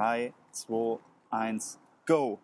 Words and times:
3, 0.00 0.32
2, 0.52 0.98
1, 1.28 1.78
go. 2.06 2.40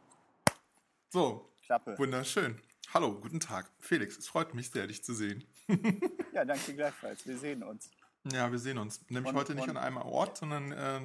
So, 1.11 1.51
Klappe. 1.65 1.99
wunderschön. 1.99 2.61
Hallo, 2.93 3.19
guten 3.19 3.41
Tag. 3.41 3.71
Felix, 3.81 4.19
es 4.19 4.29
freut 4.29 4.53
mich 4.53 4.71
sehr, 4.71 4.87
dich 4.87 5.03
zu 5.03 5.15
sehen. 5.15 5.43
Ja, 6.35 6.45
danke 6.45 6.75
gleichfalls. 6.75 7.27
Wir 7.27 7.39
sehen 7.39 7.63
uns. 7.63 7.91
Ja, 8.31 8.53
wir 8.53 8.59
sehen 8.59 8.77
uns. 8.77 9.01
Nämlich 9.09 9.33
Und- 9.33 9.39
heute 9.39 9.55
nicht 9.55 9.65
und- 9.71 9.79
an 9.79 9.83
einem 9.83 9.97
Ort, 9.97 10.37
sondern 10.37 10.71
äh, 10.71 11.01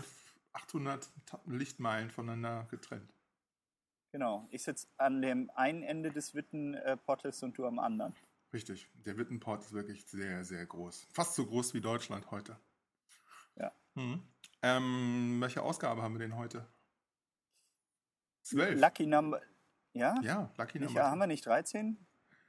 800 0.51 1.09
Ta- 1.25 1.39
Lichtmeilen 1.45 2.09
voneinander 2.11 2.67
getrennt. 2.69 3.13
Genau. 4.11 4.45
Ich 4.51 4.63
sitze 4.63 4.87
an 4.97 5.21
dem 5.21 5.49
einen 5.55 5.83
Ende 5.83 6.11
des 6.11 6.35
Wittenpottes 6.35 7.43
und 7.43 7.57
du 7.57 7.65
am 7.65 7.79
anderen. 7.79 8.13
Richtig. 8.51 8.89
Der 9.05 9.15
Wittenport 9.15 9.61
ist 9.63 9.71
wirklich 9.71 10.05
sehr, 10.05 10.43
sehr 10.43 10.65
groß. 10.65 11.07
Fast 11.13 11.35
so 11.35 11.45
groß 11.45 11.73
wie 11.75 11.79
Deutschland 11.79 12.29
heute. 12.29 12.59
Ja. 13.55 13.71
Mhm. 13.95 14.21
Ähm, 14.63 15.37
welche 15.39 15.61
Ausgabe 15.63 16.01
haben 16.01 16.13
wir 16.15 16.19
denn 16.19 16.35
heute? 16.37 16.67
Zwölf. 18.43 18.79
Lucky 18.79 19.05
Number. 19.07 19.41
Ja? 19.93 20.15
Ja, 20.21 20.51
Lucky 20.57 20.79
Nicht, 20.79 20.89
Number. 20.89 21.09
haben 21.09 21.19
wir 21.19 21.27
nicht 21.27 21.45
13? 21.45 21.97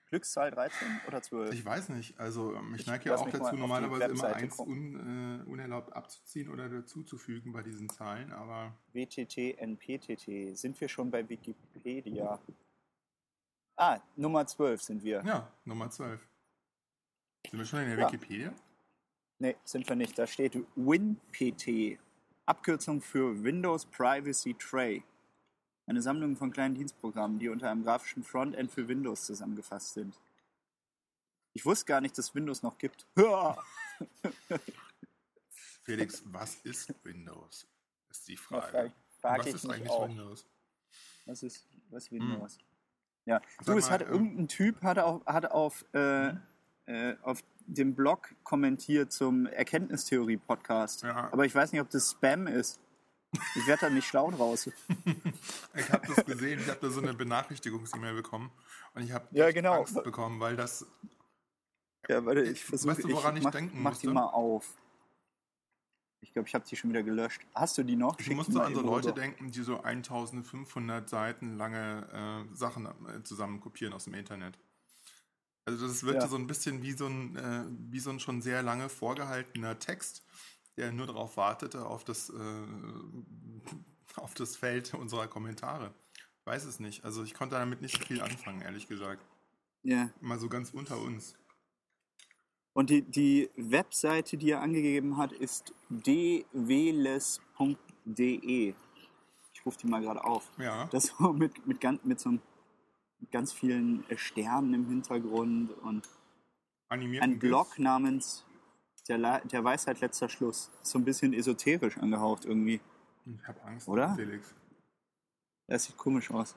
Glückszahl 0.07 0.51
13 0.51 1.01
oder 1.09 1.23
12? 1.23 1.55
Ich 1.55 1.65
weiß 1.65 1.89
nicht. 1.89 2.21
Also 2.21 2.55
ähm, 2.55 2.75
ich 2.75 2.83
Ich 2.83 2.87
neige 2.87 3.09
ja 3.09 3.17
auch 3.17 3.29
dazu, 3.31 3.57
normalerweise 3.57 4.05
immer 4.13 4.35
eins 4.35 4.59
un, 4.59 5.41
äh, 5.41 5.49
unerlaubt 5.49 5.95
abzuziehen 5.95 6.51
oder 6.51 6.69
dazuzufügen 6.69 7.53
bei 7.53 7.63
diesen 7.63 7.89
Zahlen, 7.89 8.31
aber 8.31 8.77
WTT, 8.93 9.57
NPTT. 9.59 10.55
Sind 10.57 10.79
wir 10.81 10.89
schon 10.89 11.11
bei 11.11 11.27
Wikipedia? 11.27 12.39
Ah, 13.77 14.01
Nummer 14.17 14.47
12 14.47 14.83
sind 14.83 15.03
wir. 15.03 15.23
ja, 15.25 15.51
Nummer 15.65 15.89
12. 15.91 16.21
Sind 17.47 17.59
wir 17.59 17.65
schon 17.65 17.81
in 17.81 17.89
der 17.89 17.99
Ja. 17.99 18.07
Wikipedia? 18.07 18.53
Nee, 19.43 19.57
sind 19.65 19.89
wir 19.89 19.97
nicht. 19.97 20.17
Da 20.17 20.25
steht 20.29 20.55
WinPT. 20.77 21.99
Abkürzung 22.47 23.01
für 23.01 23.43
Windows 23.43 23.85
Privacy 23.87 24.55
Tray. 24.55 25.03
Eine 25.87 26.01
Sammlung 26.01 26.37
von 26.37 26.53
kleinen 26.53 26.77
Dienstprogrammen, 26.77 27.41
die 27.41 27.49
unter 27.49 27.69
einem 27.69 27.83
grafischen 27.83 28.23
Frontend 28.23 28.71
für 28.71 28.87
Windows 28.87 29.27
zusammengefasst 29.27 29.95
sind. 29.95 30.17
Ich 31.55 31.67
wusste 31.67 31.87
gar 31.87 32.01
nicht, 32.01 32.17
dass 32.17 32.33
Windows 32.37 32.63
noch 32.63 32.79
gibt. 32.79 33.05
Felix, 35.83 36.23
was 36.27 36.55
ist 36.63 36.95
Windows? 37.03 37.67
Ist 38.11 38.29
die 38.29 38.37
Frage. 38.37 38.71
frage 38.71 38.93
frag 39.21 39.39
was 39.41 39.47
ich 39.49 39.55
ist 39.57 39.65
mich 39.65 39.75
eigentlich 39.75 39.91
auch. 39.91 40.09
Windows? 40.09 40.47
Was 41.27 41.43
ist, 41.43 41.67
was 41.91 42.05
ist 42.05 42.13
Windows? 42.13 42.59
Ja, 43.25 43.41
Sag 43.59 43.67
du, 43.67 43.79
es 43.79 43.87
mal, 43.87 43.93
hat 43.93 44.03
ähm, 44.03 44.09
irgendein 44.13 44.47
Typ 44.47 44.81
hat 44.83 45.01
auf, 45.01 45.27
hat 45.27 45.51
auf, 45.51 45.85
äh, 45.95 46.29
äh, 46.87 47.17
auf 47.23 47.43
dem 47.67 47.95
Blog 47.95 48.35
kommentiert 48.45 49.13
zum 49.13 49.47
Erkenntnistheorie-Podcast. 49.47 51.03
Ja. 51.03 51.33
Aber 51.33 51.45
ich 51.45 51.55
weiß 51.55 51.73
nicht, 51.73 51.81
ob 51.81 51.91
das 51.91 52.11
Spam 52.13 52.47
ist. 52.47 52.81
Ich 53.57 53.67
werde 53.67 53.87
da 53.87 53.91
nicht 53.91 54.07
schlau 54.07 54.31
draus. 54.31 54.69
Ich 55.75 55.91
habe 55.91 56.07
das 56.07 56.25
gesehen, 56.27 56.61
ich 56.61 56.69
habe 56.69 56.81
da 56.81 56.91
so 56.91 57.01
eine 57.01 57.15
Benachrichtigungs-E-Mail 57.15 58.15
bekommen 58.15 58.51
und 58.95 59.03
ich 59.03 59.13
habe 59.13 59.27
Ja, 59.31 59.51
genau. 59.51 59.81
Angst 59.81 59.95
bekommen, 60.05 60.39
weil 60.39 60.55
das, 60.55 60.87
Ja, 62.09 62.25
warte, 62.27 62.43
ich 62.43 62.63
versuche. 62.63 62.91
Weißt 62.91 63.05
du, 63.05 63.13
woran 63.13 63.37
ich 63.39 63.45
mach, 63.45 63.51
denken 63.53 63.83
mach 63.83 63.97
die 63.97 64.09
musste? 64.09 64.13
mal 64.13 64.27
auf. 64.27 64.77
Ich 66.21 66.33
glaube, 66.33 66.47
ich 66.47 66.55
habe 66.55 66.65
die 66.69 66.77
schon 66.77 66.91
wieder 66.91 67.03
gelöscht. 67.03 67.41
Hast 67.55 67.77
du 67.79 67.83
die 67.83 67.97
noch? 67.97 68.19
ich 68.19 68.27
Schick 68.27 68.33
die 68.33 68.37
musste 68.37 68.63
an 68.63 68.75
so 68.75 68.81
Leute 68.83 69.09
rüber. 69.09 69.21
denken, 69.21 69.51
die 69.51 69.63
so 69.63 69.81
1500 69.81 71.09
Seiten 71.09 71.57
lange 71.57 72.47
äh, 72.53 72.55
Sachen 72.55 72.87
äh, 72.87 73.23
zusammen 73.25 73.61
kopieren 73.61 73.93
aus 73.95 74.05
dem 74.05 74.15
Internet. 74.15 74.59
Also 75.65 75.87
das 75.87 76.03
wirkte 76.03 76.23
Ja. 76.25 76.29
so 76.29 76.37
ein 76.37 76.47
bisschen 76.47 76.83
wie 76.83 76.93
so 76.93 77.07
ein, 77.07 77.37
äh, 77.37 77.65
wie 77.91 78.01
so 78.01 78.11
ein 78.11 78.19
schon 78.21 78.43
sehr 78.43 78.63
lange 78.63 78.89
vorgehaltener 78.89 79.79
Text, 79.79 80.25
der 80.77 80.91
nur 80.93 81.07
darauf 81.07 81.37
wartete, 81.37 81.87
auf 81.87 82.03
das, 82.05 82.31
äh, 82.31 82.67
auf 84.17 84.35
das 84.35 84.57
Feld 84.57 84.93
unserer 84.95 85.29
Kommentare. 85.29 85.95
Weiß 86.45 86.65
es 86.65 86.81
nicht. 86.81 87.05
Also 87.05 87.23
ich 87.23 87.35
konnte 87.35 87.55
damit 87.55 87.81
nicht 87.81 87.97
so 87.97 88.05
viel 88.05 88.21
anfangen, 88.21 88.63
ehrlich 88.63 88.89
gesagt. 88.89 89.25
Ja. 89.85 90.11
Mal 90.21 90.39
so 90.41 90.49
ganz 90.49 90.71
unter 90.71 90.99
uns. 91.01 91.37
Und 92.73 92.91
die, 92.91 93.03
die 93.03 93.51
Webseite, 93.57 94.37
die 94.39 94.51
er 94.51 94.63
angegeben 94.63 95.17
hat, 95.19 95.31
ist 95.33 95.73
dweles.de. 97.43 98.75
Ich 99.55 99.67
rufe 99.67 99.79
die 99.79 99.87
mal 99.87 100.01
gerade 100.01 100.25
auf. 100.25 100.51
Ja. 100.59 100.87
Das 100.87 101.13
so 101.19 101.33
mit, 101.33 101.67
mit, 101.67 101.81
ganz, 101.81 102.03
mit 102.05 102.19
so 102.19 102.31
einem- 102.31 102.41
ganz 103.31 103.53
vielen 103.53 104.09
äh, 104.11 104.17
Sternen 104.17 104.75
im 104.75 104.87
Hintergrund 104.87 105.71
und 105.79 106.09
ein 106.89 107.39
Blog 107.39 107.79
namens 107.79 108.45
der, 109.09 109.19
La 109.19 109.41
der 109.41 109.65
Weisheit 109.65 110.01
letzter 110.01 110.29
Schluss. 110.29 110.71
So 110.83 110.99
ein 110.99 111.05
bisschen 111.05 111.33
esoterisch 111.33 111.99
angehaucht 111.99 112.45
irgendwie. 112.45 112.81
Ich 113.25 113.49
habe 113.49 113.63
Angst, 113.63 113.89
Oder? 113.89 114.15
Felix. 114.15 114.55
Das 115.69 115.85
sieht 115.85 115.97
komisch 115.97 116.31
aus. 116.31 116.55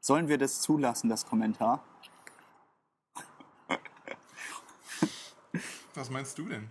Sollen 0.00 0.28
wir 0.28 0.38
das 0.38 0.60
zulassen, 0.60 1.08
das 1.08 1.24
Kommentar? 1.24 1.82
Was 5.94 6.10
meinst 6.10 6.36
du 6.38 6.44
denn? 6.46 6.70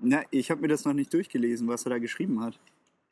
Na, 0.00 0.22
ich 0.30 0.50
habe 0.50 0.60
mir 0.60 0.68
das 0.68 0.84
noch 0.84 0.92
nicht 0.92 1.12
durchgelesen, 1.12 1.66
was 1.66 1.84
er 1.86 1.90
da 1.90 1.98
geschrieben 1.98 2.42
hat. 2.42 2.60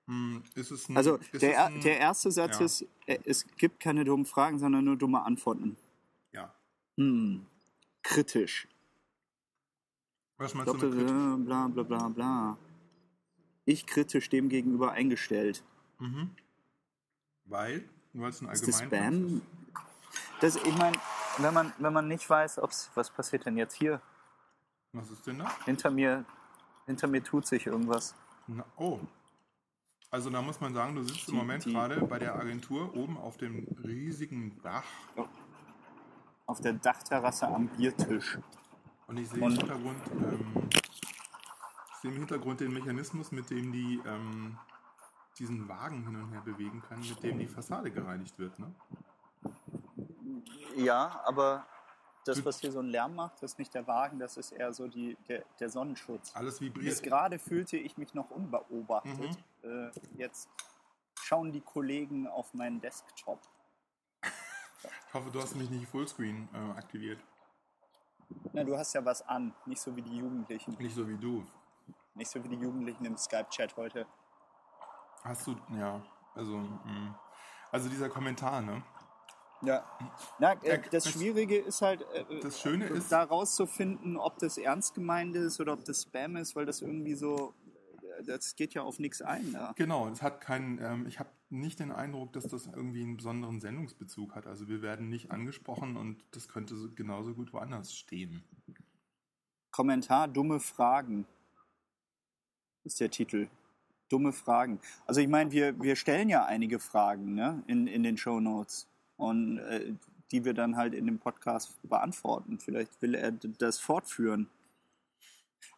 Hm, 0.06 0.42
ein, 0.88 0.96
Also 0.96 1.18
der, 1.32 1.54
er- 1.54 1.66
ein, 1.66 1.80
der 1.80 1.98
erste 1.98 2.30
Satz 2.30 2.58
ja. 2.60 2.64
ist, 2.64 2.86
äh, 3.06 3.18
es 3.24 3.44
gibt 3.56 3.80
keine 3.80 4.04
dummen 4.04 4.24
Fragen, 4.26 4.58
sondern 4.58 4.84
nur 4.84 4.96
dumme 4.96 5.22
Antworten. 5.24 5.76
Ja. 6.32 6.54
Hm. 6.96 7.44
Kritisch. 8.02 8.68
Was 10.38 10.54
meinst 10.54 10.68
du 10.68 10.72
Doppel, 10.74 10.90
mit 10.90 11.06
kritisch? 11.06 11.44
bla 11.46 11.66
bla 11.68 11.82
bla 11.82 12.08
bla. 12.08 12.58
Ich 13.64 13.86
kritisch 13.86 14.28
dem 14.28 14.48
gegenüber 14.48 14.92
eingestellt. 14.92 15.64
Mhm. 15.98 16.30
Weil? 17.46 17.88
Weil 18.12 18.30
es 18.30 18.40
ein 18.42 18.48
Ist 18.50 18.68
das 18.68 18.80
allgemein? 18.82 19.42
Das, 20.40 20.56
ich 20.56 20.76
meine, 20.76 20.96
wenn 21.38 21.52
man, 21.54 21.72
wenn 21.78 21.92
man 21.92 22.06
nicht 22.06 22.28
weiß, 22.28 22.58
ob's, 22.58 22.90
was 22.94 23.10
passiert 23.10 23.44
denn 23.46 23.56
jetzt 23.56 23.74
hier? 23.74 24.00
Was 24.92 25.10
ist 25.10 25.26
denn 25.26 25.38
da? 25.40 25.50
Hinter 25.64 25.90
mir, 25.90 26.24
hinter 26.86 27.08
mir 27.08 27.24
tut 27.24 27.46
sich 27.46 27.66
irgendwas. 27.66 28.14
Na, 28.46 28.64
oh. 28.76 29.00
Also 30.10 30.30
da 30.30 30.40
muss 30.40 30.60
man 30.60 30.72
sagen, 30.72 30.94
du 30.94 31.02
sitzt 31.02 31.28
im 31.28 31.34
Moment 31.36 31.64
gerade 31.64 32.00
bei 32.06 32.18
der 32.18 32.36
Agentur 32.36 32.94
oben 32.96 33.18
auf 33.18 33.36
dem 33.36 33.66
riesigen 33.84 34.60
Dach 34.62 34.84
Auf 36.46 36.60
der 36.60 36.74
Dachterrasse 36.74 37.48
am 37.48 37.66
Biertisch. 37.68 38.38
und 39.08 39.16
ich 39.18 39.28
sehe 39.28 39.38
im 39.38 39.44
Und- 39.44 39.58
Hintergrund, 39.58 39.98
ähm, 40.12 40.68
sehe 42.00 42.10
im 42.12 42.16
Hintergrund 42.18 42.60
den 42.60 42.72
Mechanismus, 42.72 43.32
mit 43.32 43.50
dem 43.50 43.72
die 43.72 44.00
ähm, 44.06 44.56
diesen 45.38 45.68
Wagen 45.68 46.04
hin 46.06 46.16
und 46.16 46.30
her 46.30 46.40
bewegen 46.40 46.80
können, 46.82 47.06
mit 47.06 47.22
dem 47.22 47.38
die 47.38 47.46
Fassade 47.48 47.90
gereinigt 47.90 48.38
wird. 48.38 48.58
Ne? 48.58 48.72
Ja, 50.76 51.20
aber 51.26 51.66
das, 52.24 52.42
was 52.44 52.60
hier 52.60 52.72
so 52.72 52.78
einen 52.78 52.88
Lärm 52.88 53.14
macht, 53.16 53.34
das 53.42 53.52
ist 53.52 53.58
nicht 53.58 53.74
der 53.74 53.86
Wagen, 53.86 54.18
das 54.18 54.36
ist 54.36 54.52
eher 54.52 54.72
so 54.72 54.88
die, 54.88 55.16
der, 55.28 55.44
der 55.60 55.68
Sonnenschutz. 55.68 56.34
Alles 56.34 56.58
Bis 56.58 56.68
vibriert. 56.68 57.02
gerade 57.02 57.38
fühlte 57.38 57.76
ich 57.76 57.96
mich 57.98 58.14
noch 58.14 58.30
unbeobachtet. 58.30 59.36
Äh, 59.66 59.90
jetzt 60.16 60.48
schauen 61.20 61.52
die 61.52 61.60
Kollegen 61.60 62.28
auf 62.28 62.54
meinen 62.54 62.80
Desktop. 62.80 63.40
Ich 65.08 65.14
hoffe, 65.14 65.30
du 65.30 65.40
hast 65.40 65.56
mich 65.56 65.70
nicht 65.70 65.88
Fullscreen 65.88 66.48
äh, 66.52 66.78
aktiviert. 66.78 67.18
Na, 68.52 68.64
du 68.64 68.76
hast 68.76 68.92
ja 68.92 69.04
was 69.04 69.22
an, 69.22 69.54
nicht 69.66 69.80
so 69.80 69.94
wie 69.96 70.02
die 70.02 70.16
Jugendlichen. 70.16 70.76
Nicht 70.78 70.94
so 70.94 71.08
wie 71.08 71.16
du. 71.16 71.44
Nicht 72.14 72.30
so 72.30 72.42
wie 72.42 72.48
die 72.48 72.56
Jugendlichen 72.56 73.04
im 73.04 73.16
Skype-Chat 73.16 73.76
heute. 73.76 74.06
Hast 75.22 75.46
du, 75.46 75.56
ja, 75.76 76.02
also, 76.34 76.58
mh. 76.58 77.18
also 77.72 77.88
dieser 77.88 78.08
Kommentar, 78.08 78.60
ne? 78.60 78.82
Ja. 79.62 79.84
Na, 80.38 80.52
äh, 80.62 80.80
das 80.90 81.10
Schwierige 81.10 81.58
ist 81.58 81.82
halt, 81.82 82.02
äh, 82.12 82.40
Das 82.40 82.60
Schöne 82.60 82.86
ist, 82.86 83.10
da 83.10 83.22
rauszufinden, 83.22 84.16
ob 84.16 84.38
das 84.38 84.58
ernst 84.58 84.94
gemeint 84.94 85.34
ist 85.34 85.60
oder 85.60 85.72
ob 85.72 85.84
das 85.84 86.02
Spam 86.02 86.36
ist, 86.36 86.54
weil 86.54 86.66
das 86.66 86.82
irgendwie 86.82 87.14
so, 87.14 87.54
äh, 87.64 87.65
das 88.24 88.56
geht 88.56 88.74
ja 88.74 88.82
auf 88.82 88.98
nichts 88.98 89.22
ein. 89.22 89.52
Ja. 89.52 89.72
genau, 89.72 90.08
es 90.08 90.22
hat 90.22 90.40
keinen, 90.40 90.78
ähm, 90.82 91.06
ich 91.06 91.18
habe 91.18 91.30
nicht 91.48 91.80
den 91.80 91.92
Eindruck, 91.92 92.32
dass 92.32 92.46
das 92.48 92.66
irgendwie 92.66 93.02
einen 93.02 93.16
besonderen 93.16 93.60
Sendungsbezug 93.60 94.34
hat. 94.34 94.46
Also 94.46 94.68
wir 94.68 94.82
werden 94.82 95.08
nicht 95.08 95.30
angesprochen 95.30 95.96
und 95.96 96.22
das 96.32 96.48
könnte 96.48 96.76
so, 96.76 96.88
genauso 96.94 97.34
gut 97.34 97.52
woanders 97.52 97.94
stehen. 97.94 98.42
Kommentar, 99.70 100.28
dumme 100.28 100.60
Fragen. 100.60 101.26
Ist 102.84 103.00
der 103.00 103.10
Titel. 103.10 103.48
Dumme 104.08 104.32
Fragen. 104.32 104.80
Also 105.06 105.20
ich 105.20 105.28
meine, 105.28 105.50
wir, 105.50 105.80
wir 105.80 105.96
stellen 105.96 106.28
ja 106.28 106.44
einige 106.44 106.78
Fragen 106.78 107.34
ne, 107.34 107.62
in, 107.66 107.86
in 107.86 108.02
den 108.02 108.16
Show 108.16 108.40
Notes 108.40 108.88
und 109.16 109.58
äh, 109.58 109.92
die 110.32 110.44
wir 110.44 110.54
dann 110.54 110.76
halt 110.76 110.94
in 110.94 111.06
dem 111.06 111.18
Podcast 111.18 111.76
beantworten. 111.82 112.58
Vielleicht 112.58 113.00
will 113.02 113.14
er 113.14 113.32
das 113.32 113.78
fortführen. 113.78 114.48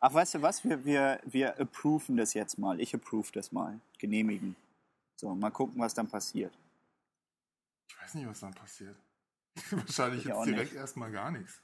Ach, 0.01 0.13
weißt 0.15 0.35
du 0.35 0.43
was? 0.43 0.63
Wir, 0.65 0.85
wir, 0.85 1.21
wir 1.25 1.59
approven 1.61 2.17
das 2.17 2.35
jetzt 2.35 2.59
mal. 2.59 2.81
Ich 2.81 2.95
approve 2.95 3.31
das 3.33 3.53
mal. 3.53 3.81
Genehmigen. 3.99 4.55
So, 5.17 5.35
mal 5.35 5.51
gucken, 5.51 5.81
was 5.81 5.95
dann 5.95 6.09
passiert. 6.09 6.57
Ich 7.89 8.01
weiß 8.01 8.15
nicht, 8.15 8.29
was 8.29 8.41
dann 8.41 8.55
passiert. 8.55 8.97
Wahrscheinlich 9.71 10.21
Ich 10.25 10.29
jetzt 10.29 10.47
direkt 10.47 10.73
nicht. 10.73 10.75
erstmal 10.81 11.11
gar 11.11 11.31
nichts. 11.31 11.61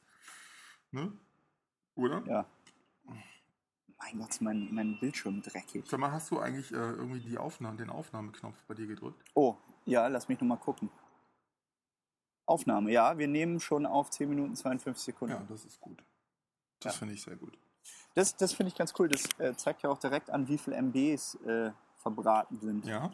Ne? 0.91 1.13
Oder? 1.95 2.23
Ja. 2.27 2.47
Mein 3.99 4.19
Gott, 4.19 4.41
mein, 4.41 4.75
mein 4.75 4.99
Bildschirm 4.99 5.41
dreckig. 5.41 5.85
Sag 5.87 6.01
mal, 6.01 6.11
hast 6.11 6.31
du 6.31 6.39
eigentlich 6.41 6.73
äh, 6.73 6.77
irgendwie 6.77 7.21
die 7.21 7.39
Aufnahme, 7.39 7.77
den 7.77 7.89
Aufnahmeknopf 7.91 8.61
bei 8.67 8.75
dir 8.75 8.87
gedrückt? 8.89 9.23
Oh, 9.35 9.57
ja, 9.87 10.07
lass 10.09 10.29
mich 10.29 10.41
nochmal 10.41 10.59
gucken. 10.59 10.91
Aufnahme, 12.47 12.91
ja, 12.93 13.17
wir 13.17 13.29
nehmen 13.29 13.61
schon 13.61 13.87
auf 13.87 14.11
10 14.11 14.29
Minuten 14.29 14.57
52 14.57 15.03
Sekunden. 15.05 15.35
Ja, 15.35 15.47
das 15.49 15.65
ist 15.65 15.81
gut. 15.81 16.03
Das 16.81 16.95
Ja. 16.95 16.99
finde 16.99 17.15
ich 17.15 17.23
sehr 17.23 17.37
gut. 17.37 17.57
Das, 18.15 18.37
das 18.37 18.53
finde 18.53 18.69
ich 18.69 18.75
ganz 18.77 18.93
cool. 18.99 19.09
Das 19.09 19.25
äh, 19.39 19.55
zeigt 19.57 19.83
ja 19.83 19.91
auch 19.91 19.99
direkt 19.99 20.31
an, 20.31 20.47
wie 20.49 20.59
viel 20.59 20.73
MBs 20.73 21.35
äh, 21.47 21.71
verbraten 21.97 22.59
sind. 22.61 22.87
Ja, 22.87 23.11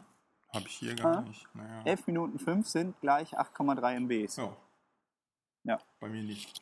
habe 0.53 0.67
ich 0.67 0.73
hier 0.75 0.95
gar 0.95 1.17
Ah. 1.17 1.21
nicht. 1.21 1.47
Naja. 1.55 1.81
11 1.85 2.07
Minuten 2.07 2.39
5 2.39 2.67
sind 2.67 2.99
gleich 3.01 3.37
8,3 3.37 3.95
MBs. 4.01 4.35
Ja. 4.37 4.55
Ja. 5.63 5.79
Bei 5.99 6.09
mir 6.09 6.23
nicht. 6.23 6.59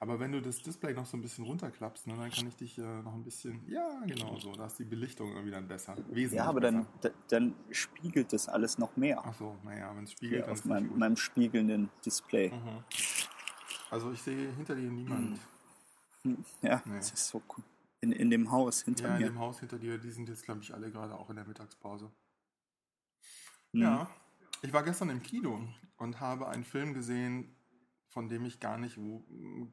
Aber 0.00 0.18
wenn 0.18 0.32
du 0.32 0.42
das 0.42 0.60
Display 0.60 0.94
noch 0.94 1.06
so 1.06 1.16
ein 1.16 1.22
bisschen 1.22 1.44
runterklappst, 1.44 2.08
ne, 2.08 2.16
dann 2.16 2.28
kann 2.30 2.48
ich 2.48 2.56
dich 2.56 2.76
äh, 2.76 2.82
noch 3.02 3.14
ein 3.14 3.22
bisschen. 3.22 3.64
Ja, 3.68 4.00
genau 4.04 4.36
so. 4.36 4.50
Da 4.52 4.66
ist 4.66 4.76
die 4.80 4.84
Belichtung 4.84 5.30
irgendwie 5.30 5.52
dann 5.52 5.68
besser. 5.68 5.94
Wesentlich 6.08 6.32
Ja, 6.32 6.46
aber 6.46 6.58
besser. 6.60 6.86
dann, 7.02 7.12
dann 7.28 7.54
spiegelt 7.70 8.32
das 8.32 8.48
alles 8.48 8.78
noch 8.78 8.96
mehr 8.96 9.22
Ach 9.24 9.32
so, 9.34 9.56
naja, 9.62 9.94
wenn 9.94 10.02
es 10.02 10.10
spiegelt, 10.12 10.38
hier 10.38 10.42
dann 10.46 10.52
auf 10.52 10.64
meinem, 10.64 10.98
meinem 10.98 11.16
spiegelnden 11.16 11.88
Display. 12.04 12.50
Mhm. 12.50 12.82
Also 13.90 14.10
ich 14.10 14.20
sehe 14.22 14.50
hinter 14.54 14.74
dir 14.74 14.90
niemand. 14.90 15.38
Ja, 16.62 16.82
Nee. 16.84 16.96
das 16.96 17.10
ist 17.12 17.28
so 17.28 17.42
cool. 17.56 17.64
In, 18.00 18.12
in 18.12 18.30
dem 18.30 18.50
Haus 18.50 18.82
hinter 18.82 19.08
Ja, 19.08 19.14
in 19.16 19.20
mir. 19.22 19.26
dem 19.30 19.38
Haus 19.38 19.60
hinter 19.60 19.78
dir, 19.78 19.98
die 19.98 20.10
sind 20.10 20.28
jetzt, 20.28 20.44
glaube 20.44 20.60
ich, 20.60 20.72
alle 20.74 20.90
gerade 20.90 21.14
auch 21.14 21.30
in 21.30 21.36
der 21.36 21.44
Mittagspause. 21.44 22.10
Mhm. 23.72 23.82
Ja, 23.82 24.10
ich 24.62 24.72
war 24.72 24.82
gestern 24.82 25.10
im 25.10 25.22
Kino 25.22 25.66
und 25.96 26.20
habe 26.20 26.48
einen 26.48 26.64
Film 26.64 26.94
gesehen, 26.94 27.54
von 28.08 28.28
dem 28.28 28.44
ich 28.44 28.60
gar 28.60 28.76
nicht 28.76 28.98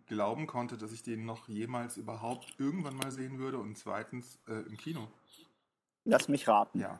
glauben 0.05 0.47
konnte, 0.47 0.77
dass 0.77 0.91
ich 0.91 1.03
den 1.03 1.25
noch 1.25 1.47
jemals 1.49 1.97
überhaupt 1.97 2.55
irgendwann 2.57 2.95
mal 2.95 3.11
sehen 3.11 3.37
würde. 3.37 3.57
Und 3.59 3.77
zweitens 3.77 4.39
äh, 4.47 4.61
im 4.67 4.77
Kino. 4.77 5.11
Lass 6.05 6.27
mich 6.29 6.47
raten. 6.47 6.79
Ja. 6.79 6.99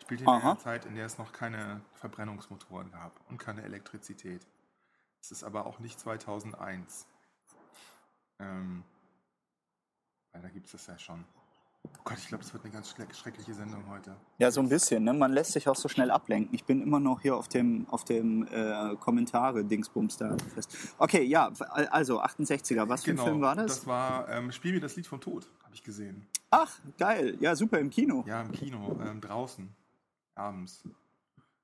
Spielt 0.00 0.22
in 0.22 0.28
Aha. 0.28 0.52
einer 0.52 0.58
Zeit, 0.58 0.86
in 0.86 0.94
der 0.94 1.04
es 1.04 1.18
noch 1.18 1.32
keine 1.32 1.82
Verbrennungsmotoren 1.96 2.90
gab 2.92 3.12
und 3.28 3.36
keine 3.36 3.62
Elektrizität. 3.62 4.46
Es 5.20 5.32
ist 5.32 5.44
aber 5.44 5.66
auch 5.66 5.80
nicht 5.80 6.00
2001. 6.00 7.06
Ähm, 8.38 8.84
weil 10.32 10.42
da 10.42 10.48
gibt 10.48 10.66
es 10.66 10.72
das 10.72 10.86
ja 10.86 10.98
schon. 10.98 11.24
Oh 11.82 11.88
Gott, 12.04 12.18
ich 12.18 12.28
glaube, 12.28 12.44
es 12.44 12.52
wird 12.52 12.62
eine 12.62 12.72
ganz 12.74 12.92
schre- 12.92 13.12
schreckliche 13.14 13.54
Sendung 13.54 13.88
heute. 13.88 14.14
Ja, 14.38 14.50
so 14.50 14.60
ein 14.60 14.68
bisschen. 14.68 15.02
Ne? 15.02 15.14
Man 15.14 15.32
lässt 15.32 15.52
sich 15.52 15.66
auch 15.66 15.76
so 15.76 15.88
schnell 15.88 16.10
ablenken. 16.10 16.54
Ich 16.54 16.64
bin 16.64 16.82
immer 16.82 17.00
noch 17.00 17.22
hier 17.22 17.34
auf 17.34 17.48
dem, 17.48 17.86
auf 17.88 18.04
dem 18.04 18.46
äh, 18.48 18.96
Kommentare-Dingsbums 18.96 20.18
da 20.18 20.36
fest. 20.54 20.76
Okay, 20.98 21.22
ja, 21.22 21.50
also 21.90 22.20
68er. 22.22 22.86
Was 22.86 23.04
für 23.04 23.12
ein 23.12 23.18
Film 23.18 23.40
war 23.40 23.54
das? 23.56 23.64
Genau, 23.64 23.74
Das 23.80 23.86
war 23.86 24.28
ähm, 24.28 24.52
Spiel 24.52 24.74
mir 24.74 24.80
das 24.80 24.94
Lied 24.96 25.06
vom 25.06 25.22
Tod, 25.22 25.48
habe 25.64 25.74
ich 25.74 25.82
gesehen. 25.82 26.26
Ach, 26.50 26.70
geil. 26.98 27.38
Ja, 27.40 27.56
super, 27.56 27.78
im 27.78 27.88
Kino. 27.88 28.24
Ja, 28.26 28.42
im 28.42 28.52
Kino, 28.52 28.98
ähm, 29.02 29.22
draußen, 29.22 29.74
abends. 30.34 30.82